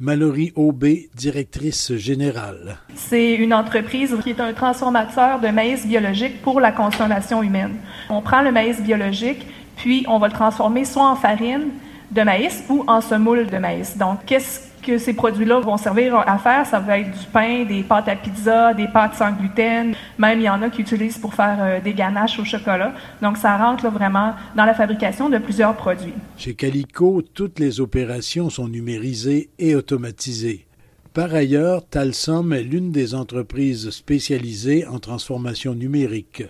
Mallory 0.00 0.52
Aubé, 0.56 1.08
directrice 1.14 1.94
générale. 1.94 2.78
C'est 2.96 3.34
une 3.34 3.54
entreprise 3.54 4.14
qui 4.22 4.30
est 4.30 4.40
un 4.40 4.52
transformateur 4.52 5.40
de 5.40 5.48
maïs 5.48 5.86
biologique 5.86 6.42
pour 6.42 6.60
la 6.60 6.72
consommation 6.72 7.42
humaine. 7.42 7.76
On 8.10 8.20
prend 8.20 8.42
le 8.42 8.50
maïs 8.50 8.82
biologique, 8.82 9.46
puis 9.76 10.04
on 10.08 10.18
va 10.18 10.26
le 10.26 10.32
transformer 10.32 10.84
soit 10.84 11.08
en 11.08 11.16
farine 11.16 11.68
de 12.10 12.22
maïs 12.22 12.64
ou 12.68 12.84
en 12.88 13.00
semoule 13.00 13.46
de 13.46 13.56
maïs. 13.56 13.96
Donc, 13.96 14.18
qu'est-ce 14.26 14.73
que 14.84 14.98
ces 14.98 15.14
produits-là 15.14 15.60
vont 15.60 15.76
servir 15.76 16.16
à 16.16 16.38
faire. 16.38 16.66
Ça 16.66 16.80
va 16.80 16.98
être 16.98 17.10
du 17.10 17.26
pain, 17.26 17.64
des 17.64 17.82
pâtes 17.82 18.08
à 18.08 18.16
pizza, 18.16 18.74
des 18.74 18.88
pâtes 18.88 19.14
sans 19.14 19.32
gluten. 19.32 19.94
Même, 20.18 20.40
il 20.40 20.44
y 20.44 20.48
en 20.48 20.62
a 20.62 20.70
qui 20.70 20.82
utilisent 20.82 21.18
pour 21.18 21.34
faire 21.34 21.56
euh, 21.60 21.80
des 21.80 21.94
ganaches 21.94 22.38
au 22.38 22.44
chocolat. 22.44 22.92
Donc, 23.22 23.36
ça 23.36 23.56
rentre 23.56 23.88
vraiment 23.88 24.34
dans 24.54 24.64
la 24.64 24.74
fabrication 24.74 25.28
de 25.28 25.38
plusieurs 25.38 25.74
produits. 25.74 26.12
Chez 26.36 26.54
Calico, 26.54 27.22
toutes 27.22 27.58
les 27.58 27.80
opérations 27.80 28.50
sont 28.50 28.68
numérisées 28.68 29.50
et 29.58 29.74
automatisées. 29.74 30.66
Par 31.12 31.32
ailleurs, 31.32 31.86
Talsom 31.88 32.52
est 32.52 32.62
l'une 32.62 32.90
des 32.90 33.14
entreprises 33.14 33.90
spécialisées 33.90 34.86
en 34.86 34.98
transformation 34.98 35.74
numérique. 35.74 36.42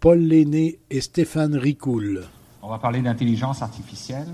Paul 0.00 0.18
Lenné 0.18 0.78
et 0.90 1.00
Stéphane 1.00 1.56
Ricoul. 1.56 2.24
On 2.62 2.68
va 2.68 2.78
parler 2.78 3.00
d'intelligence 3.00 3.62
artificielle 3.62 4.28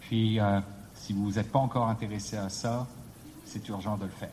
Puis, 0.00 0.40
euh, 0.40 0.58
si 0.94 1.12
vous 1.12 1.32
n'êtes 1.32 1.50
pas 1.50 1.58
encore 1.58 1.88
intéressé 1.88 2.36
à 2.36 2.48
ça, 2.48 2.86
c'est 3.44 3.68
urgent 3.68 3.96
de 3.96 4.04
le 4.04 4.10
faire. 4.10 4.30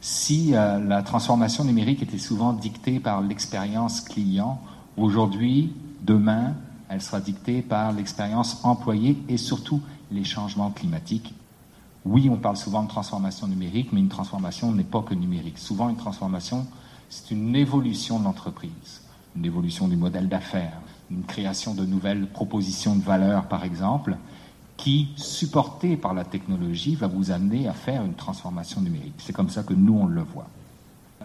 Si 0.00 0.54
euh, 0.54 0.78
la 0.80 1.02
transformation 1.02 1.64
numérique 1.64 2.02
était 2.02 2.18
souvent 2.18 2.52
dictée 2.52 2.98
par 2.98 3.20
l'expérience 3.20 4.00
client, 4.00 4.60
aujourd'hui, 4.96 5.72
demain, 6.00 6.54
elle 6.88 7.00
sera 7.00 7.20
dictée 7.20 7.62
par 7.62 7.92
l'expérience 7.92 8.64
employée 8.64 9.16
et 9.28 9.36
surtout 9.36 9.80
les 10.10 10.24
changements 10.24 10.70
climatiques. 10.70 11.34
Oui, 12.04 12.28
on 12.28 12.36
parle 12.36 12.56
souvent 12.56 12.82
de 12.82 12.88
transformation 12.88 13.46
numérique, 13.46 13.90
mais 13.92 14.00
une 14.00 14.08
transformation 14.08 14.72
n'est 14.72 14.82
pas 14.82 15.02
que 15.02 15.14
numérique. 15.14 15.58
Souvent, 15.58 15.88
une 15.88 15.96
transformation, 15.96 16.66
c'est 17.08 17.30
une 17.30 17.54
évolution 17.54 18.18
de 18.18 18.24
l'entreprise, 18.24 19.02
une 19.36 19.44
évolution 19.44 19.86
du 19.86 19.96
modèle 19.96 20.28
d'affaires, 20.28 20.80
une 21.10 21.22
création 21.22 21.74
de 21.74 21.84
nouvelles 21.84 22.26
propositions 22.26 22.96
de 22.96 23.02
valeur, 23.02 23.46
par 23.46 23.64
exemple, 23.64 24.16
qui, 24.76 25.08
supportée 25.16 25.96
par 25.96 26.14
la 26.14 26.24
technologie, 26.24 26.94
va 26.94 27.06
vous 27.06 27.30
amener 27.30 27.68
à 27.68 27.72
faire 27.72 28.04
une 28.04 28.14
transformation 28.14 28.80
numérique. 28.80 29.14
C'est 29.18 29.32
comme 29.32 29.50
ça 29.50 29.62
que 29.62 29.74
nous, 29.74 29.94
on 29.94 30.06
le 30.06 30.22
voit. 30.22 30.48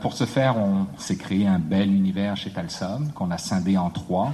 Pour 0.01 0.13
ce 0.13 0.25
faire, 0.25 0.57
on 0.57 0.85
s'est 0.97 1.17
créé 1.17 1.47
un 1.47 1.57
bel 1.57 1.91
univers 1.91 2.37
chez 2.37 2.51
Talsom 2.51 3.11
qu'on 3.15 3.31
a 3.31 3.37
scindé 3.37 3.77
en 3.77 3.89
trois. 3.89 4.31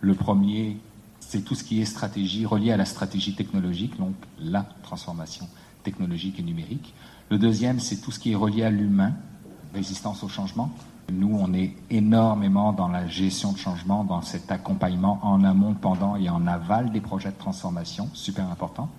Le 0.00 0.14
premier, 0.14 0.78
c'est 1.20 1.42
tout 1.42 1.54
ce 1.54 1.62
qui 1.62 1.80
est 1.80 1.84
stratégie 1.84 2.46
relié 2.46 2.72
à 2.72 2.76
la 2.76 2.84
stratégie 2.84 3.34
technologique, 3.34 3.96
donc 3.98 4.14
la 4.40 4.66
transformation 4.82 5.46
technologique 5.84 6.40
et 6.40 6.42
numérique. 6.42 6.94
Le 7.30 7.38
deuxième, 7.38 7.78
c'est 7.78 7.98
tout 7.98 8.10
ce 8.10 8.18
qui 8.18 8.32
est 8.32 8.36
relié 8.36 8.64
à 8.64 8.70
l'humain, 8.70 9.12
résistance 9.74 10.24
au 10.24 10.28
changement. 10.28 10.72
Nous, 11.10 11.34
on 11.40 11.54
est 11.54 11.72
énormément 11.88 12.74
dans 12.74 12.88
la 12.88 13.06
gestion 13.06 13.52
de 13.52 13.58
changement, 13.58 14.04
dans 14.04 14.20
cet 14.20 14.52
accompagnement 14.52 15.18
en 15.22 15.42
amont, 15.42 15.72
pendant 15.72 16.16
et 16.16 16.28
en 16.28 16.46
aval 16.46 16.92
des 16.92 17.00
projets 17.00 17.30
de 17.30 17.38
transformation, 17.38 18.10
super 18.12 18.50
important. 18.50 18.90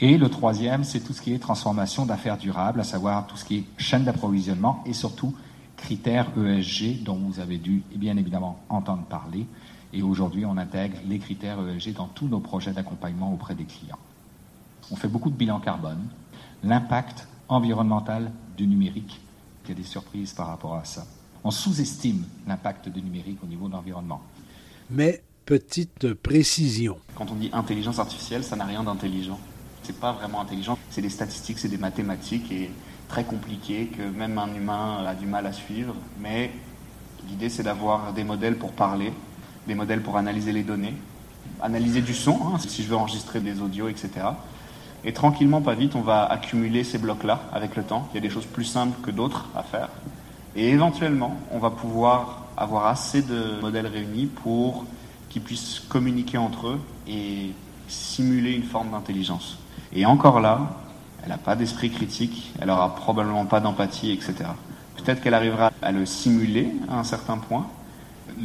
Et 0.00 0.16
le 0.16 0.30
troisième, 0.30 0.82
c'est 0.82 1.00
tout 1.00 1.12
ce 1.12 1.20
qui 1.20 1.34
est 1.34 1.38
transformation 1.38 2.06
d'affaires 2.06 2.38
durables, 2.38 2.80
à 2.80 2.84
savoir 2.84 3.26
tout 3.26 3.36
ce 3.36 3.44
qui 3.44 3.58
est 3.58 3.64
chaîne 3.76 4.04
d'approvisionnement 4.04 4.82
et 4.86 4.94
surtout 4.94 5.34
critères 5.76 6.30
ESG 6.38 7.02
dont 7.02 7.16
vous 7.16 7.38
avez 7.38 7.58
dû 7.58 7.82
bien 7.94 8.16
évidemment 8.16 8.58
entendre 8.70 9.02
parler. 9.02 9.46
Et 9.92 10.02
aujourd'hui, 10.02 10.46
on 10.46 10.56
intègre 10.56 10.96
les 11.06 11.18
critères 11.18 11.58
ESG 11.60 11.92
dans 11.92 12.08
tous 12.08 12.28
nos 12.28 12.40
projets 12.40 12.72
d'accompagnement 12.72 13.30
auprès 13.30 13.54
des 13.54 13.64
clients. 13.64 13.98
On 14.90 14.96
fait 14.96 15.08
beaucoup 15.08 15.30
de 15.30 15.36
bilan 15.36 15.60
carbone, 15.60 16.08
l'impact 16.64 17.28
environnemental 17.48 18.32
du 18.56 18.66
numérique. 18.66 19.20
Il 19.64 19.68
y 19.68 19.72
a 19.72 19.74
des 19.74 19.82
surprises 19.82 20.32
par 20.32 20.46
rapport 20.46 20.74
à 20.74 20.84
ça 20.84 21.04
on 21.46 21.52
sous-estime 21.52 22.24
l'impact 22.48 22.88
du 22.88 23.00
numérique 23.00 23.38
au 23.44 23.46
niveau 23.46 23.68
de 23.68 23.72
l'environnement. 23.72 24.20
Mais 24.90 25.22
petite 25.44 26.12
précision. 26.14 26.98
Quand 27.14 27.30
on 27.30 27.36
dit 27.36 27.50
intelligence 27.52 28.00
artificielle, 28.00 28.42
ça 28.42 28.56
n'a 28.56 28.64
rien 28.64 28.82
d'intelligent. 28.82 29.38
C'est 29.84 30.00
pas 30.00 30.12
vraiment 30.12 30.40
intelligent. 30.40 30.76
C'est 30.90 31.02
des 31.02 31.08
statistiques, 31.08 31.60
c'est 31.60 31.68
des 31.68 31.78
mathématiques 31.78 32.50
et 32.50 32.68
très 33.08 33.22
compliqué 33.22 33.86
que 33.86 34.02
même 34.02 34.36
un 34.38 34.52
humain 34.52 35.04
a 35.06 35.14
du 35.14 35.26
mal 35.26 35.46
à 35.46 35.52
suivre. 35.52 35.94
Mais 36.18 36.50
l'idée, 37.28 37.48
c'est 37.48 37.62
d'avoir 37.62 38.12
des 38.12 38.24
modèles 38.24 38.56
pour 38.56 38.72
parler, 38.72 39.12
des 39.68 39.76
modèles 39.76 40.02
pour 40.02 40.16
analyser 40.16 40.50
les 40.50 40.64
données, 40.64 40.94
analyser 41.62 42.02
du 42.02 42.14
son, 42.14 42.40
hein, 42.48 42.58
si 42.58 42.82
je 42.82 42.88
veux 42.88 42.96
enregistrer 42.96 43.38
des 43.38 43.60
audios, 43.60 43.86
etc. 43.86 44.10
Et 45.04 45.12
tranquillement, 45.12 45.62
pas 45.62 45.74
vite, 45.76 45.94
on 45.94 46.00
va 46.00 46.24
accumuler 46.24 46.82
ces 46.82 46.98
blocs-là 46.98 47.42
avec 47.52 47.76
le 47.76 47.84
temps. 47.84 48.08
Il 48.10 48.16
y 48.16 48.18
a 48.18 48.20
des 48.20 48.30
choses 48.30 48.46
plus 48.46 48.64
simples 48.64 49.00
que 49.00 49.12
d'autres 49.12 49.48
à 49.54 49.62
faire. 49.62 49.90
Et 50.56 50.70
éventuellement, 50.70 51.36
on 51.52 51.58
va 51.58 51.70
pouvoir 51.70 52.46
avoir 52.56 52.86
assez 52.86 53.20
de 53.20 53.60
modèles 53.60 53.86
réunis 53.86 54.26
pour 54.26 54.86
qu'ils 55.28 55.42
puissent 55.42 55.82
communiquer 55.88 56.38
entre 56.38 56.68
eux 56.68 56.80
et 57.06 57.52
simuler 57.88 58.52
une 58.52 58.62
forme 58.62 58.90
d'intelligence. 58.90 59.58
Et 59.92 60.06
encore 60.06 60.40
là, 60.40 60.78
elle 61.22 61.28
n'a 61.28 61.38
pas 61.38 61.56
d'esprit 61.56 61.90
critique, 61.90 62.52
elle 62.58 62.68
n'aura 62.68 62.94
probablement 62.94 63.44
pas 63.44 63.60
d'empathie, 63.60 64.12
etc. 64.12 64.34
Peut-être 64.96 65.20
qu'elle 65.20 65.34
arrivera 65.34 65.70
à 65.82 65.92
le 65.92 66.06
simuler 66.06 66.72
à 66.88 66.98
un 67.00 67.04
certain 67.04 67.36
point. 67.36 67.66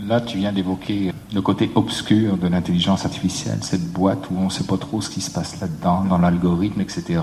Là, 0.06 0.20
tu 0.20 0.38
viens 0.38 0.52
d'évoquer 0.52 1.14
le 1.34 1.42
côté 1.42 1.72
obscur 1.76 2.38
de 2.38 2.48
l'intelligence 2.48 3.06
artificielle, 3.06 3.60
cette 3.62 3.92
boîte 3.92 4.30
où 4.30 4.38
on 4.38 4.46
ne 4.46 4.50
sait 4.50 4.66
pas 4.66 4.78
trop 4.78 5.02
ce 5.02 5.10
qui 5.10 5.22
se 5.22 5.32
passe 5.32 5.60
là-dedans, 5.62 6.04
dans 6.04 6.18
l'algorithme, 6.18 6.82
etc. 6.82 7.22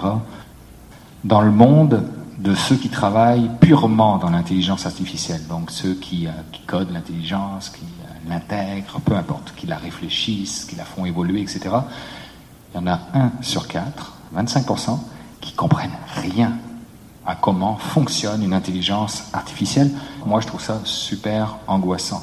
Dans 1.25 1.43
le 1.43 1.51
monde, 1.51 2.09
de 2.39 2.55
ceux 2.55 2.77
qui 2.77 2.89
travaillent 2.89 3.51
purement 3.61 4.19
dans 4.19 4.31
l'intelligence 4.31 4.87
artificielle, 4.87 5.45
donc 5.49 5.71
ceux 5.71 5.95
qui, 5.95 6.27
euh, 6.27 6.31
codent 6.67 6.93
l'intelligence, 6.93 7.71
qui 7.71 7.83
euh, 7.83 8.29
l'intègrent, 8.29 9.01
peu 9.01 9.15
importe, 9.15 9.55
qui 9.57 9.67
la 9.67 9.77
réfléchissent, 9.77 10.65
qui 10.65 10.77
la 10.77 10.85
font 10.85 11.05
évoluer, 11.05 11.41
etc. 11.41 11.61
Il 12.73 12.77
y 12.77 12.79
en 12.79 12.87
a 12.87 13.01
un 13.15 13.33
sur 13.43 13.67
quatre, 13.67 14.15
25%, 14.37 14.99
qui 15.41 15.53
comprennent 15.53 15.91
rien 16.15 16.53
à 17.27 17.35
comment 17.35 17.77
fonctionne 17.77 18.43
une 18.43 18.55
intelligence 18.55 19.25
artificielle. 19.33 19.91
Moi, 20.25 20.41
je 20.41 20.47
trouve 20.47 20.63
ça 20.63 20.81
super 20.85 21.59
angoissant. 21.67 22.23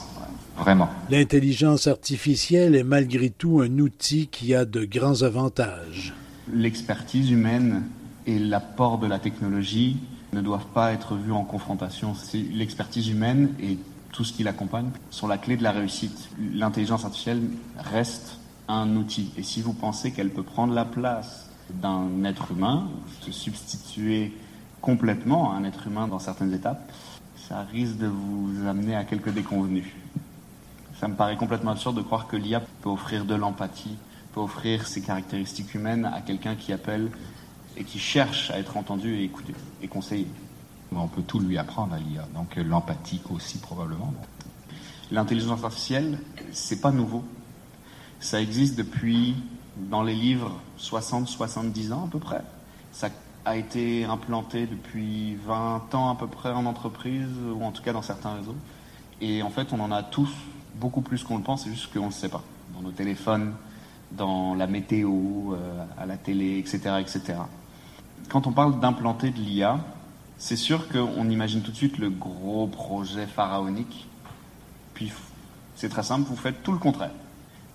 Vraiment. 0.57 0.87
L'intelligence 1.09 1.87
artificielle 1.87 2.75
est 2.75 2.83
malgré 2.83 3.29
tout 3.29 3.59
un 3.59 3.79
outil 3.79 4.27
qui 4.27 4.55
a 4.55 4.63
de 4.63 4.85
grands 4.85 5.21
avantages. 5.21 6.13
L'expertise 6.53 7.29
humaine 7.29 7.83
et 8.27 8.39
l'apport 8.39 8.97
de 8.97 9.07
la 9.07 9.19
technologie 9.19 9.97
ne 10.33 10.41
doivent 10.41 10.67
pas 10.73 10.91
être 10.93 11.15
vus 11.15 11.31
en 11.31 11.43
confrontation. 11.43 12.13
L'expertise 12.53 13.09
humaine 13.09 13.53
et 13.59 13.77
tout 14.11 14.23
ce 14.23 14.33
qui 14.33 14.43
l'accompagne 14.43 14.89
sont 15.09 15.27
la 15.27 15.37
clé 15.37 15.57
de 15.57 15.63
la 15.63 15.71
réussite. 15.71 16.29
L'intelligence 16.53 17.05
artificielle 17.05 17.41
reste 17.77 18.39
un 18.67 18.95
outil. 18.95 19.31
Et 19.37 19.43
si 19.43 19.61
vous 19.61 19.73
pensez 19.73 20.11
qu'elle 20.11 20.29
peut 20.29 20.43
prendre 20.43 20.73
la 20.73 20.85
place 20.85 21.49
d'un 21.69 22.23
être 22.23 22.51
humain, 22.51 22.87
se 23.21 23.31
substituer 23.31 24.33
complètement 24.81 25.51
à 25.51 25.55
un 25.55 25.63
être 25.63 25.87
humain 25.87 26.07
dans 26.07 26.19
certaines 26.19 26.53
étapes, 26.53 26.91
ça 27.35 27.61
risque 27.71 27.97
de 27.97 28.07
vous 28.07 28.67
amener 28.67 28.95
à 28.95 29.03
quelques 29.03 29.33
déconvenus. 29.33 29.85
Ça 30.99 31.07
me 31.07 31.15
paraît 31.15 31.35
complètement 31.35 31.71
absurde 31.71 31.97
de 31.97 32.01
croire 32.01 32.27
que 32.27 32.37
l'IA 32.37 32.61
peut 32.81 32.89
offrir 32.89 33.25
de 33.25 33.35
l'empathie, 33.35 33.97
peut 34.33 34.41
offrir 34.41 34.87
ses 34.87 35.01
caractéristiques 35.01 35.73
humaines 35.73 36.05
à 36.05 36.21
quelqu'un 36.21 36.55
qui 36.55 36.71
appelle 36.71 37.11
et 37.77 37.83
qui 37.83 37.99
cherche 37.99 38.51
à 38.51 38.59
être 38.59 38.77
entendu 38.77 39.15
et 39.15 39.23
écouté 39.23 39.53
et 39.81 39.87
conseillé. 39.87 40.27
On 40.95 41.07
peut 41.07 41.23
tout 41.23 41.39
lui 41.39 41.57
apprendre 41.57 41.93
à 41.93 41.99
l'IA, 41.99 42.27
donc 42.33 42.55
l'empathie 42.55 43.21
aussi 43.29 43.57
probablement. 43.57 44.13
L'intelligence 45.11 45.63
artificielle, 45.63 46.19
c'est 46.51 46.79
pas 46.79 46.91
nouveau. 46.91 47.23
Ça 48.19 48.41
existe 48.41 48.77
depuis, 48.77 49.35
dans 49.77 50.03
les 50.03 50.15
livres, 50.15 50.57
60-70 50.79 51.91
ans 51.91 52.05
à 52.05 52.07
peu 52.09 52.19
près. 52.19 52.41
Ça 52.93 53.09
a 53.43 53.57
été 53.57 54.05
implanté 54.05 54.67
depuis 54.67 55.35
20 55.35 55.93
ans 55.95 56.11
à 56.11 56.15
peu 56.15 56.27
près 56.27 56.51
en 56.51 56.65
entreprise, 56.65 57.27
ou 57.53 57.63
en 57.63 57.71
tout 57.71 57.83
cas 57.83 57.91
dans 57.91 58.01
certains 58.01 58.35
réseaux. 58.35 58.55
Et 59.21 59.43
en 59.43 59.49
fait, 59.49 59.73
on 59.73 59.79
en 59.81 59.91
a 59.91 60.01
tous 60.01 60.31
beaucoup 60.75 61.01
plus 61.01 61.23
qu'on 61.23 61.37
le 61.37 61.43
pense, 61.43 61.65
c'est 61.65 61.71
juste 61.71 61.93
qu'on 61.93 62.01
ne 62.01 62.05
le 62.05 62.11
sait 62.11 62.29
pas. 62.29 62.43
Dans 62.73 62.81
nos 62.81 62.91
téléphones, 62.91 63.53
dans 64.11 64.55
la 64.55 64.67
météo, 64.67 65.53
euh, 65.53 65.85
à 65.97 66.05
la 66.05 66.17
télé, 66.17 66.57
etc., 66.57 66.95
etc 66.99 67.35
quand 68.29 68.47
on 68.47 68.51
parle 68.51 68.79
d'implanter 68.79 69.29
de 69.29 69.39
l'IA, 69.39 69.79
c'est 70.37 70.55
sûr 70.55 70.89
qu'on 70.89 71.29
imagine 71.29 71.61
tout 71.61 71.71
de 71.71 71.77
suite 71.77 71.97
le 71.97 72.09
gros 72.09 72.67
projet 72.67 73.25
pharaonique. 73.25 74.07
Puis 74.93 75.11
c'est 75.75 75.89
très 75.89 76.03
simple, 76.03 76.27
vous 76.27 76.35
faites 76.35 76.63
tout 76.63 76.71
le 76.71 76.77
contraire. 76.77 77.11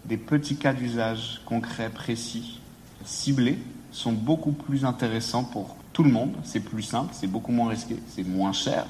Des 0.04 0.16
petits 0.16 0.56
cas 0.56 0.72
d'usage 0.72 1.42
concrets, 1.44 1.90
précis, 1.90 2.60
ciblés, 3.04 3.58
sont 3.92 4.12
beaucoup 4.12 4.52
plus 4.52 4.84
intéressants 4.84 5.44
pour 5.44 5.76
tout 5.92 6.02
le 6.02 6.10
monde. 6.10 6.34
C'est 6.44 6.60
plus 6.60 6.82
simple, 6.82 7.10
c'est 7.12 7.26
beaucoup 7.26 7.52
moins 7.52 7.68
risqué, 7.68 7.96
c'est 8.08 8.24
moins 8.24 8.52
cher. 8.52 8.86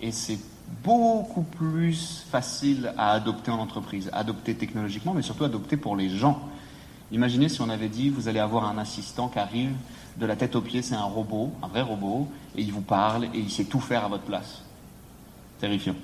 Et 0.00 0.12
c'est 0.12 0.38
beaucoup 0.84 1.42
plus 1.42 2.24
facile 2.30 2.92
à 2.98 3.12
adopter 3.12 3.50
en 3.50 3.58
entreprise, 3.58 4.10
adopter 4.12 4.54
technologiquement, 4.54 5.14
mais 5.14 5.22
surtout 5.22 5.44
adopter 5.44 5.76
pour 5.76 5.96
les 5.96 6.10
gens. 6.10 6.48
Imaginez 7.12 7.48
si 7.48 7.60
on 7.60 7.68
avait 7.68 7.88
dit, 7.88 8.08
vous 8.10 8.28
allez 8.28 8.40
avoir 8.40 8.64
un 8.64 8.78
assistant 8.78 9.28
qui 9.28 9.38
arrive 9.38 9.72
de 10.18 10.26
la 10.26 10.36
tête 10.36 10.56
aux 10.56 10.60
pieds, 10.60 10.82
c'est 10.82 10.94
un 10.94 11.04
robot, 11.04 11.52
un 11.62 11.68
vrai 11.68 11.82
robot, 11.82 12.28
et 12.56 12.62
il 12.62 12.72
vous 12.72 12.80
parle 12.80 13.24
et 13.26 13.38
il 13.38 13.50
sait 13.50 13.64
tout 13.64 13.80
faire 13.80 14.04
à 14.04 14.08
votre 14.08 14.24
place. 14.24 14.62
Terrifiant. 15.60 15.94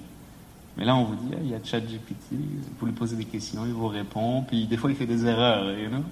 Mais 0.77 0.85
là, 0.85 0.97
on 0.97 1.05
vous 1.05 1.15
dit, 1.15 1.35
il 1.43 1.51
y 1.51 1.55
a 1.55 1.59
ChatGPT, 1.63 2.35
vous 2.79 2.87
lui 2.87 2.93
posez 2.93 3.17
des 3.17 3.25
questions, 3.25 3.67
il 3.67 3.73
vous 3.73 3.89
répond, 3.89 4.43
puis 4.43 4.67
des 4.67 4.77
fois, 4.77 4.91
il 4.91 4.97
fait 4.97 5.07
des 5.07 5.27
erreurs, 5.27 5.71
you 5.79 5.89
know? 5.89 6.03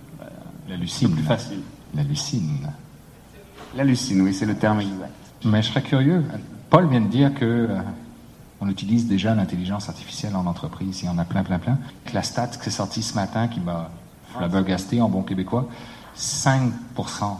C'est 0.86 1.08
plus 1.08 1.22
facile. 1.22 1.60
L'hallucine. 1.94 2.70
L'hallucine, 3.74 4.20
oui, 4.20 4.34
c'est 4.34 4.46
le 4.46 4.56
terme 4.56 4.80
exact. 4.80 5.12
Mais 5.44 5.62
je 5.62 5.68
serais 5.68 5.82
curieux. 5.82 6.24
Paul 6.68 6.88
vient 6.88 7.00
de 7.00 7.08
dire 7.08 7.34
que 7.34 7.44
euh, 7.44 7.80
on 8.60 8.68
utilise 8.68 9.06
déjà 9.06 9.34
l'intelligence 9.34 9.88
artificielle 9.88 10.36
en 10.36 10.46
entreprise. 10.46 11.02
Il 11.02 11.06
y 11.06 11.08
en 11.08 11.18
a 11.18 11.24
plein, 11.24 11.42
plein, 11.42 11.58
plein. 11.58 11.78
Que 12.04 12.14
la 12.14 12.22
stat 12.22 12.48
qui 12.48 12.68
est 12.68 12.72
sortie 12.72 13.02
ce 13.02 13.14
matin, 13.14 13.48
qui 13.48 13.58
m'a 13.60 13.90
flabbergasté 14.34 15.00
en 15.00 15.08
bon 15.08 15.22
québécois, 15.22 15.68
5% 16.16 16.70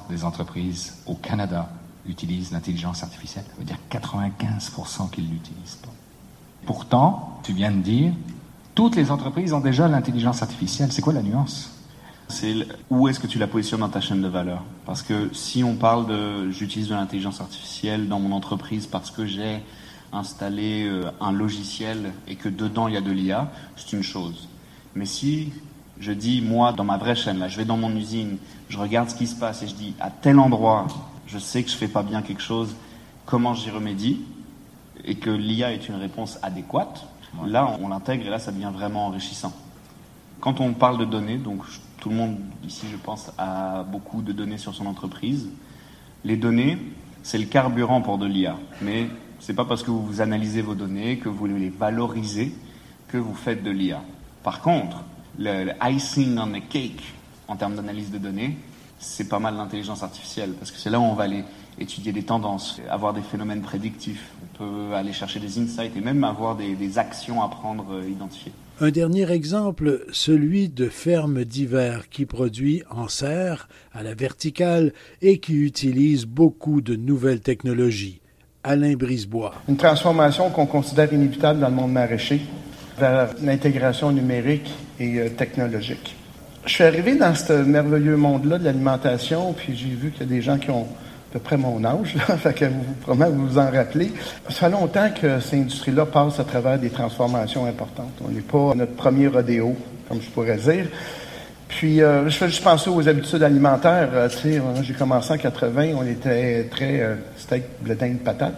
des 0.08 0.24
entreprises 0.24 0.98
au 1.06 1.14
Canada 1.14 1.68
utilisent 2.06 2.52
l'intelligence 2.52 3.02
artificielle. 3.02 3.44
Ça 3.48 3.54
veut 3.58 3.64
dire 3.64 3.78
95% 3.90 5.10
qu'ils 5.10 5.26
ne 5.26 5.30
l'utilisent 5.30 5.78
pas. 5.82 5.92
Pourtant, 6.66 7.40
tu 7.42 7.52
viens 7.52 7.70
de 7.70 7.80
dire, 7.80 8.12
toutes 8.74 8.96
les 8.96 9.10
entreprises 9.10 9.52
ont 9.52 9.60
déjà 9.60 9.88
l'intelligence 9.88 10.42
artificielle. 10.42 10.92
C'est 10.92 11.02
quoi 11.02 11.12
la 11.12 11.22
nuance? 11.22 11.70
C'est 12.28 12.54
où 12.90 13.08
est-ce 13.08 13.18
que 13.18 13.26
tu 13.26 13.38
la 13.38 13.48
positionnes 13.48 13.80
dans 13.80 13.88
ta 13.88 14.00
chaîne 14.00 14.22
de 14.22 14.28
valeur? 14.28 14.62
Parce 14.86 15.02
que 15.02 15.30
si 15.32 15.64
on 15.64 15.74
parle 15.74 16.06
de 16.06 16.50
j'utilise 16.50 16.88
de 16.88 16.94
l'intelligence 16.94 17.40
artificielle 17.40 18.08
dans 18.08 18.20
mon 18.20 18.32
entreprise 18.32 18.86
parce 18.86 19.10
que 19.10 19.26
j'ai 19.26 19.62
installé 20.12 20.86
euh, 20.86 21.10
un 21.20 21.32
logiciel 21.32 22.12
et 22.28 22.36
que 22.36 22.48
dedans 22.48 22.88
il 22.88 22.94
y 22.94 22.96
a 22.96 23.00
de 23.00 23.10
l'IA, 23.10 23.50
c'est 23.76 23.96
une 23.96 24.02
chose. 24.02 24.48
Mais 24.94 25.06
si 25.06 25.52
je 26.00 26.12
dis, 26.12 26.40
moi, 26.40 26.72
dans 26.72 26.84
ma 26.84 26.96
vraie 26.96 27.14
chaîne, 27.14 27.38
là, 27.38 27.48
je 27.48 27.56
vais 27.56 27.64
dans 27.64 27.76
mon 27.76 27.94
usine, 27.94 28.38
je 28.68 28.78
regarde 28.78 29.10
ce 29.10 29.14
qui 29.14 29.26
se 29.26 29.36
passe 29.36 29.62
et 29.62 29.68
je 29.68 29.74
dis, 29.74 29.94
à 30.00 30.10
tel 30.10 30.38
endroit, 30.38 30.86
je 31.26 31.38
sais 31.38 31.62
que 31.62 31.70
je 31.70 31.76
fais 31.76 31.88
pas 31.88 32.02
bien 32.02 32.22
quelque 32.22 32.42
chose, 32.42 32.74
comment 33.26 33.54
j'y 33.54 33.70
remédie, 33.70 34.22
et 35.04 35.14
que 35.14 35.30
l'IA 35.30 35.72
est 35.72 35.88
une 35.88 35.96
réponse 35.96 36.38
adéquate, 36.42 37.06
là, 37.46 37.76
on 37.80 37.88
l'intègre 37.88 38.26
et 38.26 38.30
là, 38.30 38.38
ça 38.38 38.50
devient 38.50 38.70
vraiment 38.72 39.06
enrichissant. 39.06 39.52
Quand 40.40 40.60
on 40.60 40.72
parle 40.72 40.98
de 40.98 41.04
données, 41.04 41.36
donc 41.36 41.62
tout 41.98 42.08
le 42.08 42.16
monde 42.16 42.38
ici, 42.66 42.86
je 42.90 42.96
pense, 42.96 43.30
a 43.36 43.82
beaucoup 43.84 44.22
de 44.22 44.32
données 44.32 44.58
sur 44.58 44.74
son 44.74 44.86
entreprise. 44.86 45.50
Les 46.24 46.36
données, 46.36 46.78
c'est 47.22 47.38
le 47.38 47.44
carburant 47.44 48.00
pour 48.00 48.16
de 48.16 48.26
l'IA. 48.26 48.56
Mais 48.80 49.08
c'est 49.38 49.54
pas 49.54 49.66
parce 49.66 49.82
que 49.82 49.90
vous 49.90 50.20
analysez 50.22 50.62
vos 50.62 50.74
données, 50.74 51.18
que 51.18 51.28
vous 51.28 51.46
les 51.46 51.68
valorisez, 51.68 52.54
que 53.08 53.18
vous 53.18 53.34
faites 53.34 53.62
de 53.62 53.70
l'IA. 53.70 54.02
Par 54.42 54.62
contre, 54.62 55.04
le, 55.40 55.72
icing 55.82 56.38
on 56.38 56.48
the 56.48 56.68
cake 56.68 57.02
en 57.48 57.56
termes 57.56 57.74
d'analyse 57.74 58.10
de 58.10 58.18
données, 58.18 58.56
c'est 58.98 59.28
pas 59.28 59.38
mal 59.38 59.56
l'intelligence 59.56 60.02
artificielle, 60.02 60.52
parce 60.52 60.70
que 60.70 60.76
c'est 60.78 60.90
là 60.90 61.00
où 61.00 61.02
on 61.02 61.14
va 61.14 61.24
aller 61.24 61.44
étudier 61.78 62.12
des 62.12 62.22
tendances, 62.22 62.78
avoir 62.90 63.14
des 63.14 63.22
phénomènes 63.22 63.62
prédictifs, 63.62 64.30
on 64.42 64.58
peut 64.58 64.94
aller 64.94 65.14
chercher 65.14 65.40
des 65.40 65.58
insights 65.58 65.96
et 65.96 66.00
même 66.00 66.22
avoir 66.22 66.56
des, 66.56 66.98
actions 66.98 67.42
à 67.42 67.48
prendre 67.48 67.86
euh, 67.92 68.08
identifiées. 68.08 68.52
Un 68.80 68.90
dernier 68.90 69.30
exemple, 69.30 70.04
celui 70.12 70.68
de 70.68 70.88
fermes 70.88 71.44
d'hiver 71.44 72.08
qui 72.10 72.26
produit 72.26 72.82
en 72.90 73.08
serre, 73.08 73.68
à 73.94 74.02
la 74.02 74.14
verticale, 74.14 74.92
et 75.22 75.38
qui 75.38 75.54
utilise 75.54 76.26
beaucoup 76.26 76.82
de 76.82 76.96
nouvelles 76.96 77.40
technologies. 77.40 78.20
Alain 78.62 78.94
Brisebois. 78.94 79.54
Une 79.68 79.78
transformation 79.78 80.50
qu'on 80.50 80.66
considère 80.66 81.10
inévitable 81.12 81.60
dans 81.60 81.68
le 81.68 81.74
monde 81.74 81.92
maraîcher 81.92 82.42
vers 82.98 83.30
l'intégration 83.40 84.12
numérique 84.12 84.70
et 85.00 85.18
euh, 85.18 85.28
technologique. 85.30 86.14
Je 86.66 86.74
suis 86.74 86.84
arrivé 86.84 87.16
dans 87.16 87.34
ce 87.34 87.54
merveilleux 87.54 88.16
monde-là 88.16 88.58
de 88.58 88.64
l'alimentation, 88.64 89.54
puis 89.54 89.74
j'ai 89.74 89.88
vu 89.88 90.10
qu'il 90.10 90.20
y 90.20 90.30
a 90.30 90.34
des 90.34 90.42
gens 90.42 90.58
qui 90.58 90.70
ont 90.70 90.82
à 90.82 91.32
peu 91.32 91.38
près 91.38 91.56
mon 91.56 91.82
âge, 91.84 92.14
là, 92.16 92.36
fait 92.36 92.52
que 92.52 92.66
vous, 92.66 92.94
probablement 93.00 93.36
vous 93.36 93.52
vous 93.52 93.58
en 93.58 93.70
rappelez. 93.70 94.12
Ça 94.48 94.54
fait 94.54 94.70
longtemps 94.70 95.08
que 95.10 95.40
cette 95.40 95.54
industrie-là 95.54 96.04
passe 96.04 96.38
à 96.38 96.44
travers 96.44 96.78
des 96.78 96.90
transformations 96.90 97.64
importantes. 97.64 98.12
On 98.24 98.28
n'est 98.28 98.40
pas 98.40 98.74
notre 98.74 98.94
premier 98.94 99.28
rodéo, 99.28 99.74
comme 100.08 100.20
je 100.20 100.28
pourrais 100.28 100.56
dire. 100.56 100.86
Puis, 101.68 102.02
euh, 102.02 102.28
je 102.28 102.36
fais 102.36 102.48
juste 102.48 102.64
penser 102.64 102.90
aux 102.90 103.08
habitudes 103.08 103.44
alimentaires. 103.44 104.10
Euh, 104.12 104.28
tu 104.28 104.38
sais, 104.38 104.62
j'ai 104.82 104.94
commencé 104.94 105.32
en 105.32 105.38
80, 105.38 105.92
on 105.96 106.04
était 106.04 106.64
très 106.64 107.16
steak, 107.38 107.62
blé 107.80 107.94
d'Inde, 107.94 108.18
patate. 108.18 108.54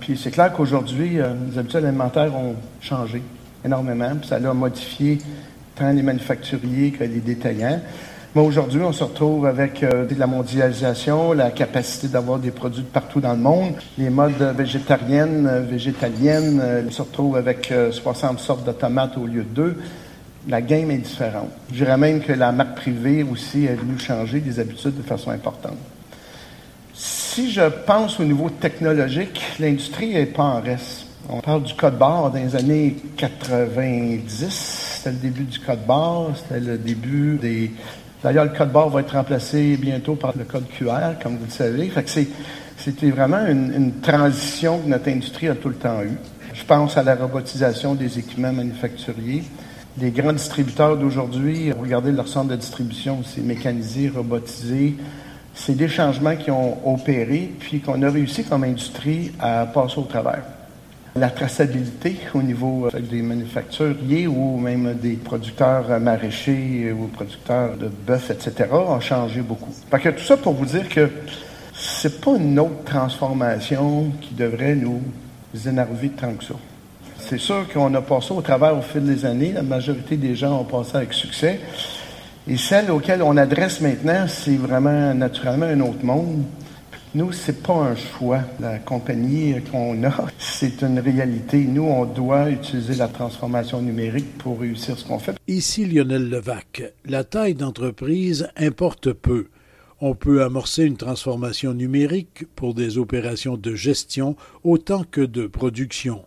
Puis 0.00 0.18
c'est 0.22 0.32
clair 0.32 0.52
qu'aujourd'hui, 0.52 1.20
les 1.48 1.58
habitudes 1.58 1.84
alimentaires 1.84 2.34
ont 2.34 2.56
changé 2.80 3.22
énormément, 3.64 4.10
puis 4.16 4.28
ça 4.28 4.36
a 4.36 4.52
modifié 4.52 5.18
tant 5.76 5.92
les 5.92 6.02
manufacturiers 6.02 6.90
que 6.90 7.04
les 7.04 7.20
détaillants. 7.20 7.80
Mais 8.34 8.42
aujourd'hui, 8.42 8.80
on 8.82 8.92
se 8.92 9.04
retrouve 9.04 9.46
avec 9.46 9.82
euh, 9.82 10.06
la 10.18 10.26
mondialisation, 10.26 11.32
la 11.32 11.50
capacité 11.50 12.08
d'avoir 12.08 12.38
des 12.38 12.50
produits 12.50 12.82
partout 12.82 13.20
dans 13.20 13.32
le 13.32 13.38
monde, 13.38 13.72
les 13.96 14.10
modes 14.10 14.54
végétariennes, 14.56 15.46
euh, 15.46 15.60
végétaliennes. 15.60 16.60
Euh, 16.62 16.82
on 16.86 16.90
se 16.90 17.00
retrouve 17.00 17.36
avec 17.36 17.72
60 17.90 18.38
sortes 18.38 18.66
de 18.66 18.72
tomates 18.72 19.16
au 19.16 19.26
lieu 19.26 19.42
de 19.42 19.54
deux. 19.54 19.76
La 20.48 20.60
game 20.60 20.90
est 20.90 20.98
différente. 20.98 21.48
Je 21.72 21.76
dirais 21.84 21.96
même 21.96 22.20
que 22.20 22.32
la 22.32 22.52
marque 22.52 22.76
privée 22.76 23.22
aussi 23.22 23.64
est 23.64 23.74
venue 23.74 23.98
changer 23.98 24.40
des 24.40 24.60
habitudes 24.60 24.96
de 24.96 25.02
façon 25.02 25.30
importante. 25.30 25.78
Si 26.92 27.50
je 27.50 27.68
pense 27.86 28.20
au 28.20 28.24
niveau 28.24 28.50
technologique, 28.50 29.40
l'industrie 29.58 30.12
n'est 30.12 30.26
pas 30.26 30.44
en 30.44 30.60
reste. 30.60 31.06
On 31.28 31.40
parle 31.40 31.62
du 31.62 31.74
code 31.74 31.98
barre 31.98 32.30
dans 32.30 32.38
les 32.38 32.54
années 32.54 32.96
90. 33.16 34.85
C'était 35.06 35.18
le 35.18 35.30
début 35.30 35.44
du 35.44 35.60
code 35.60 35.86
barre. 35.86 36.30
C'était 36.34 36.58
le 36.58 36.78
début 36.78 37.38
des. 37.40 37.70
D'ailleurs, 38.24 38.46
le 38.46 38.50
code 38.50 38.72
barre 38.72 38.88
va 38.88 39.02
être 39.02 39.12
remplacé 39.12 39.76
bientôt 39.76 40.16
par 40.16 40.32
le 40.36 40.42
code 40.42 40.66
QR, 40.66 41.12
comme 41.22 41.36
vous 41.36 41.44
le 41.44 41.50
savez. 41.50 41.88
Fait 41.90 42.02
que 42.02 42.10
c'était 42.76 43.10
vraiment 43.10 43.46
une, 43.46 43.72
une, 43.72 43.92
transition 44.00 44.80
que 44.80 44.88
notre 44.88 45.08
industrie 45.08 45.46
a 45.46 45.54
tout 45.54 45.68
le 45.68 45.76
temps 45.76 46.02
eue. 46.02 46.18
Je 46.54 46.64
pense 46.64 46.96
à 46.96 47.04
la 47.04 47.14
robotisation 47.14 47.94
des 47.94 48.18
équipements 48.18 48.52
manufacturiers. 48.52 49.44
Les 50.00 50.10
grands 50.10 50.32
distributeurs 50.32 50.96
d'aujourd'hui, 50.96 51.70
regardez 51.70 52.10
leur 52.10 52.26
centre 52.26 52.48
de 52.48 52.56
distribution, 52.56 53.20
c'est 53.24 53.44
mécanisé, 53.44 54.08
robotisé. 54.08 54.96
C'est 55.54 55.76
des 55.76 55.88
changements 55.88 56.34
qui 56.34 56.50
ont 56.50 56.78
opéré, 56.92 57.52
puis 57.60 57.78
qu'on 57.78 58.02
a 58.02 58.10
réussi 58.10 58.42
comme 58.42 58.64
industrie 58.64 59.30
à 59.38 59.66
passer 59.66 59.98
au 59.98 60.02
travers. 60.02 60.55
La 61.18 61.30
traçabilité 61.30 62.16
au 62.34 62.42
niveau 62.42 62.88
euh, 62.92 63.00
des 63.00 63.22
manufacturiers 63.22 64.26
ou 64.26 64.58
même 64.58 64.94
des 64.94 65.14
producteurs 65.14 65.98
maraîchers 65.98 66.92
ou 66.92 67.06
producteurs 67.06 67.76
de 67.76 67.88
bœuf, 67.88 68.30
etc., 68.30 68.68
a 68.70 69.00
changé 69.00 69.40
beaucoup. 69.40 69.72
Parce 69.90 70.02
que 70.02 70.10
tout 70.10 70.24
ça 70.24 70.36
pour 70.36 70.52
vous 70.52 70.66
dire 70.66 70.88
que 70.88 71.08
c'est 71.74 72.20
pas 72.20 72.36
une 72.36 72.58
autre 72.58 72.84
transformation 72.84 74.12
qui 74.20 74.34
devrait 74.34 74.74
nous 74.74 75.00
énerver 75.66 76.10
tant 76.10 76.34
que 76.34 76.44
ça. 76.44 76.54
C'est 77.18 77.38
sûr 77.38 77.66
qu'on 77.72 77.92
a 77.94 78.02
passé 78.02 78.32
au 78.32 78.40
travers 78.40 78.76
au 78.76 78.82
fil 78.82 79.04
des 79.04 79.24
années. 79.24 79.52
La 79.52 79.62
majorité 79.62 80.16
des 80.16 80.34
gens 80.34 80.60
ont 80.60 80.64
passé 80.64 80.96
avec 80.96 81.12
succès. 81.12 81.60
Et 82.48 82.56
celle 82.56 82.90
auxquelles 82.90 83.22
on 83.22 83.36
adresse 83.36 83.80
maintenant, 83.80 84.26
c'est 84.28 84.56
vraiment 84.56 85.12
naturellement 85.14 85.66
un 85.66 85.80
autre 85.80 86.04
monde. 86.04 86.44
Nous, 87.16 87.32
c'est 87.32 87.62
pas 87.62 87.72
un 87.72 87.96
choix. 87.96 88.42
La 88.60 88.78
compagnie 88.78 89.54
qu'on 89.72 90.04
a, 90.04 90.26
c'est 90.38 90.82
une 90.82 90.98
réalité. 90.98 91.64
Nous, 91.64 91.82
on 91.82 92.04
doit 92.04 92.50
utiliser 92.50 92.94
la 92.94 93.08
transformation 93.08 93.80
numérique 93.80 94.36
pour 94.36 94.60
réussir 94.60 94.98
ce 94.98 95.04
qu'on 95.06 95.18
fait. 95.18 95.34
Ici 95.48 95.86
Lionel 95.86 96.28
Levac. 96.28 96.82
La 97.06 97.24
taille 97.24 97.54
d'entreprise 97.54 98.50
importe 98.54 99.14
peu. 99.14 99.46
On 100.02 100.14
peut 100.14 100.42
amorcer 100.42 100.84
une 100.84 100.98
transformation 100.98 101.72
numérique 101.72 102.44
pour 102.54 102.74
des 102.74 102.98
opérations 102.98 103.56
de 103.56 103.74
gestion 103.74 104.36
autant 104.62 105.02
que 105.10 105.22
de 105.22 105.46
production. 105.46 106.22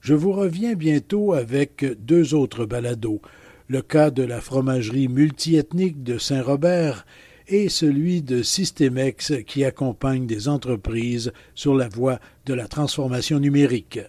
Je 0.00 0.14
vous 0.14 0.30
reviens 0.30 0.74
bientôt 0.74 1.32
avec 1.32 1.84
deux 2.06 2.34
autres 2.34 2.64
balados. 2.64 3.20
Le 3.66 3.82
cas 3.82 4.12
de 4.12 4.22
la 4.22 4.40
fromagerie 4.40 5.08
multiethnique 5.08 6.04
de 6.04 6.16
Saint-Robert 6.16 7.06
et 7.48 7.68
celui 7.68 8.22
de 8.22 8.42
Systemex 8.42 9.32
qui 9.46 9.64
accompagne 9.64 10.26
des 10.26 10.48
entreprises 10.48 11.32
sur 11.54 11.74
la 11.74 11.88
voie 11.88 12.18
de 12.46 12.54
la 12.54 12.68
transformation 12.68 13.38
numérique. 13.38 14.00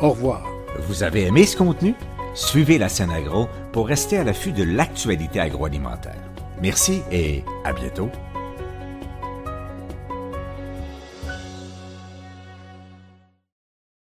Au 0.00 0.10
revoir. 0.10 0.46
Vous 0.88 1.02
avez 1.02 1.24
aimé 1.24 1.46
ce 1.46 1.56
contenu? 1.56 1.94
Suivez 2.34 2.76
la 2.76 2.88
scène 2.88 3.10
agro 3.10 3.48
pour 3.72 3.86
rester 3.88 4.18
à 4.18 4.24
l'affût 4.24 4.52
de 4.52 4.62
l'actualité 4.62 5.40
agroalimentaire. 5.40 6.20
Merci 6.60 7.00
et 7.10 7.42
à 7.64 7.72
bientôt. 7.72 8.10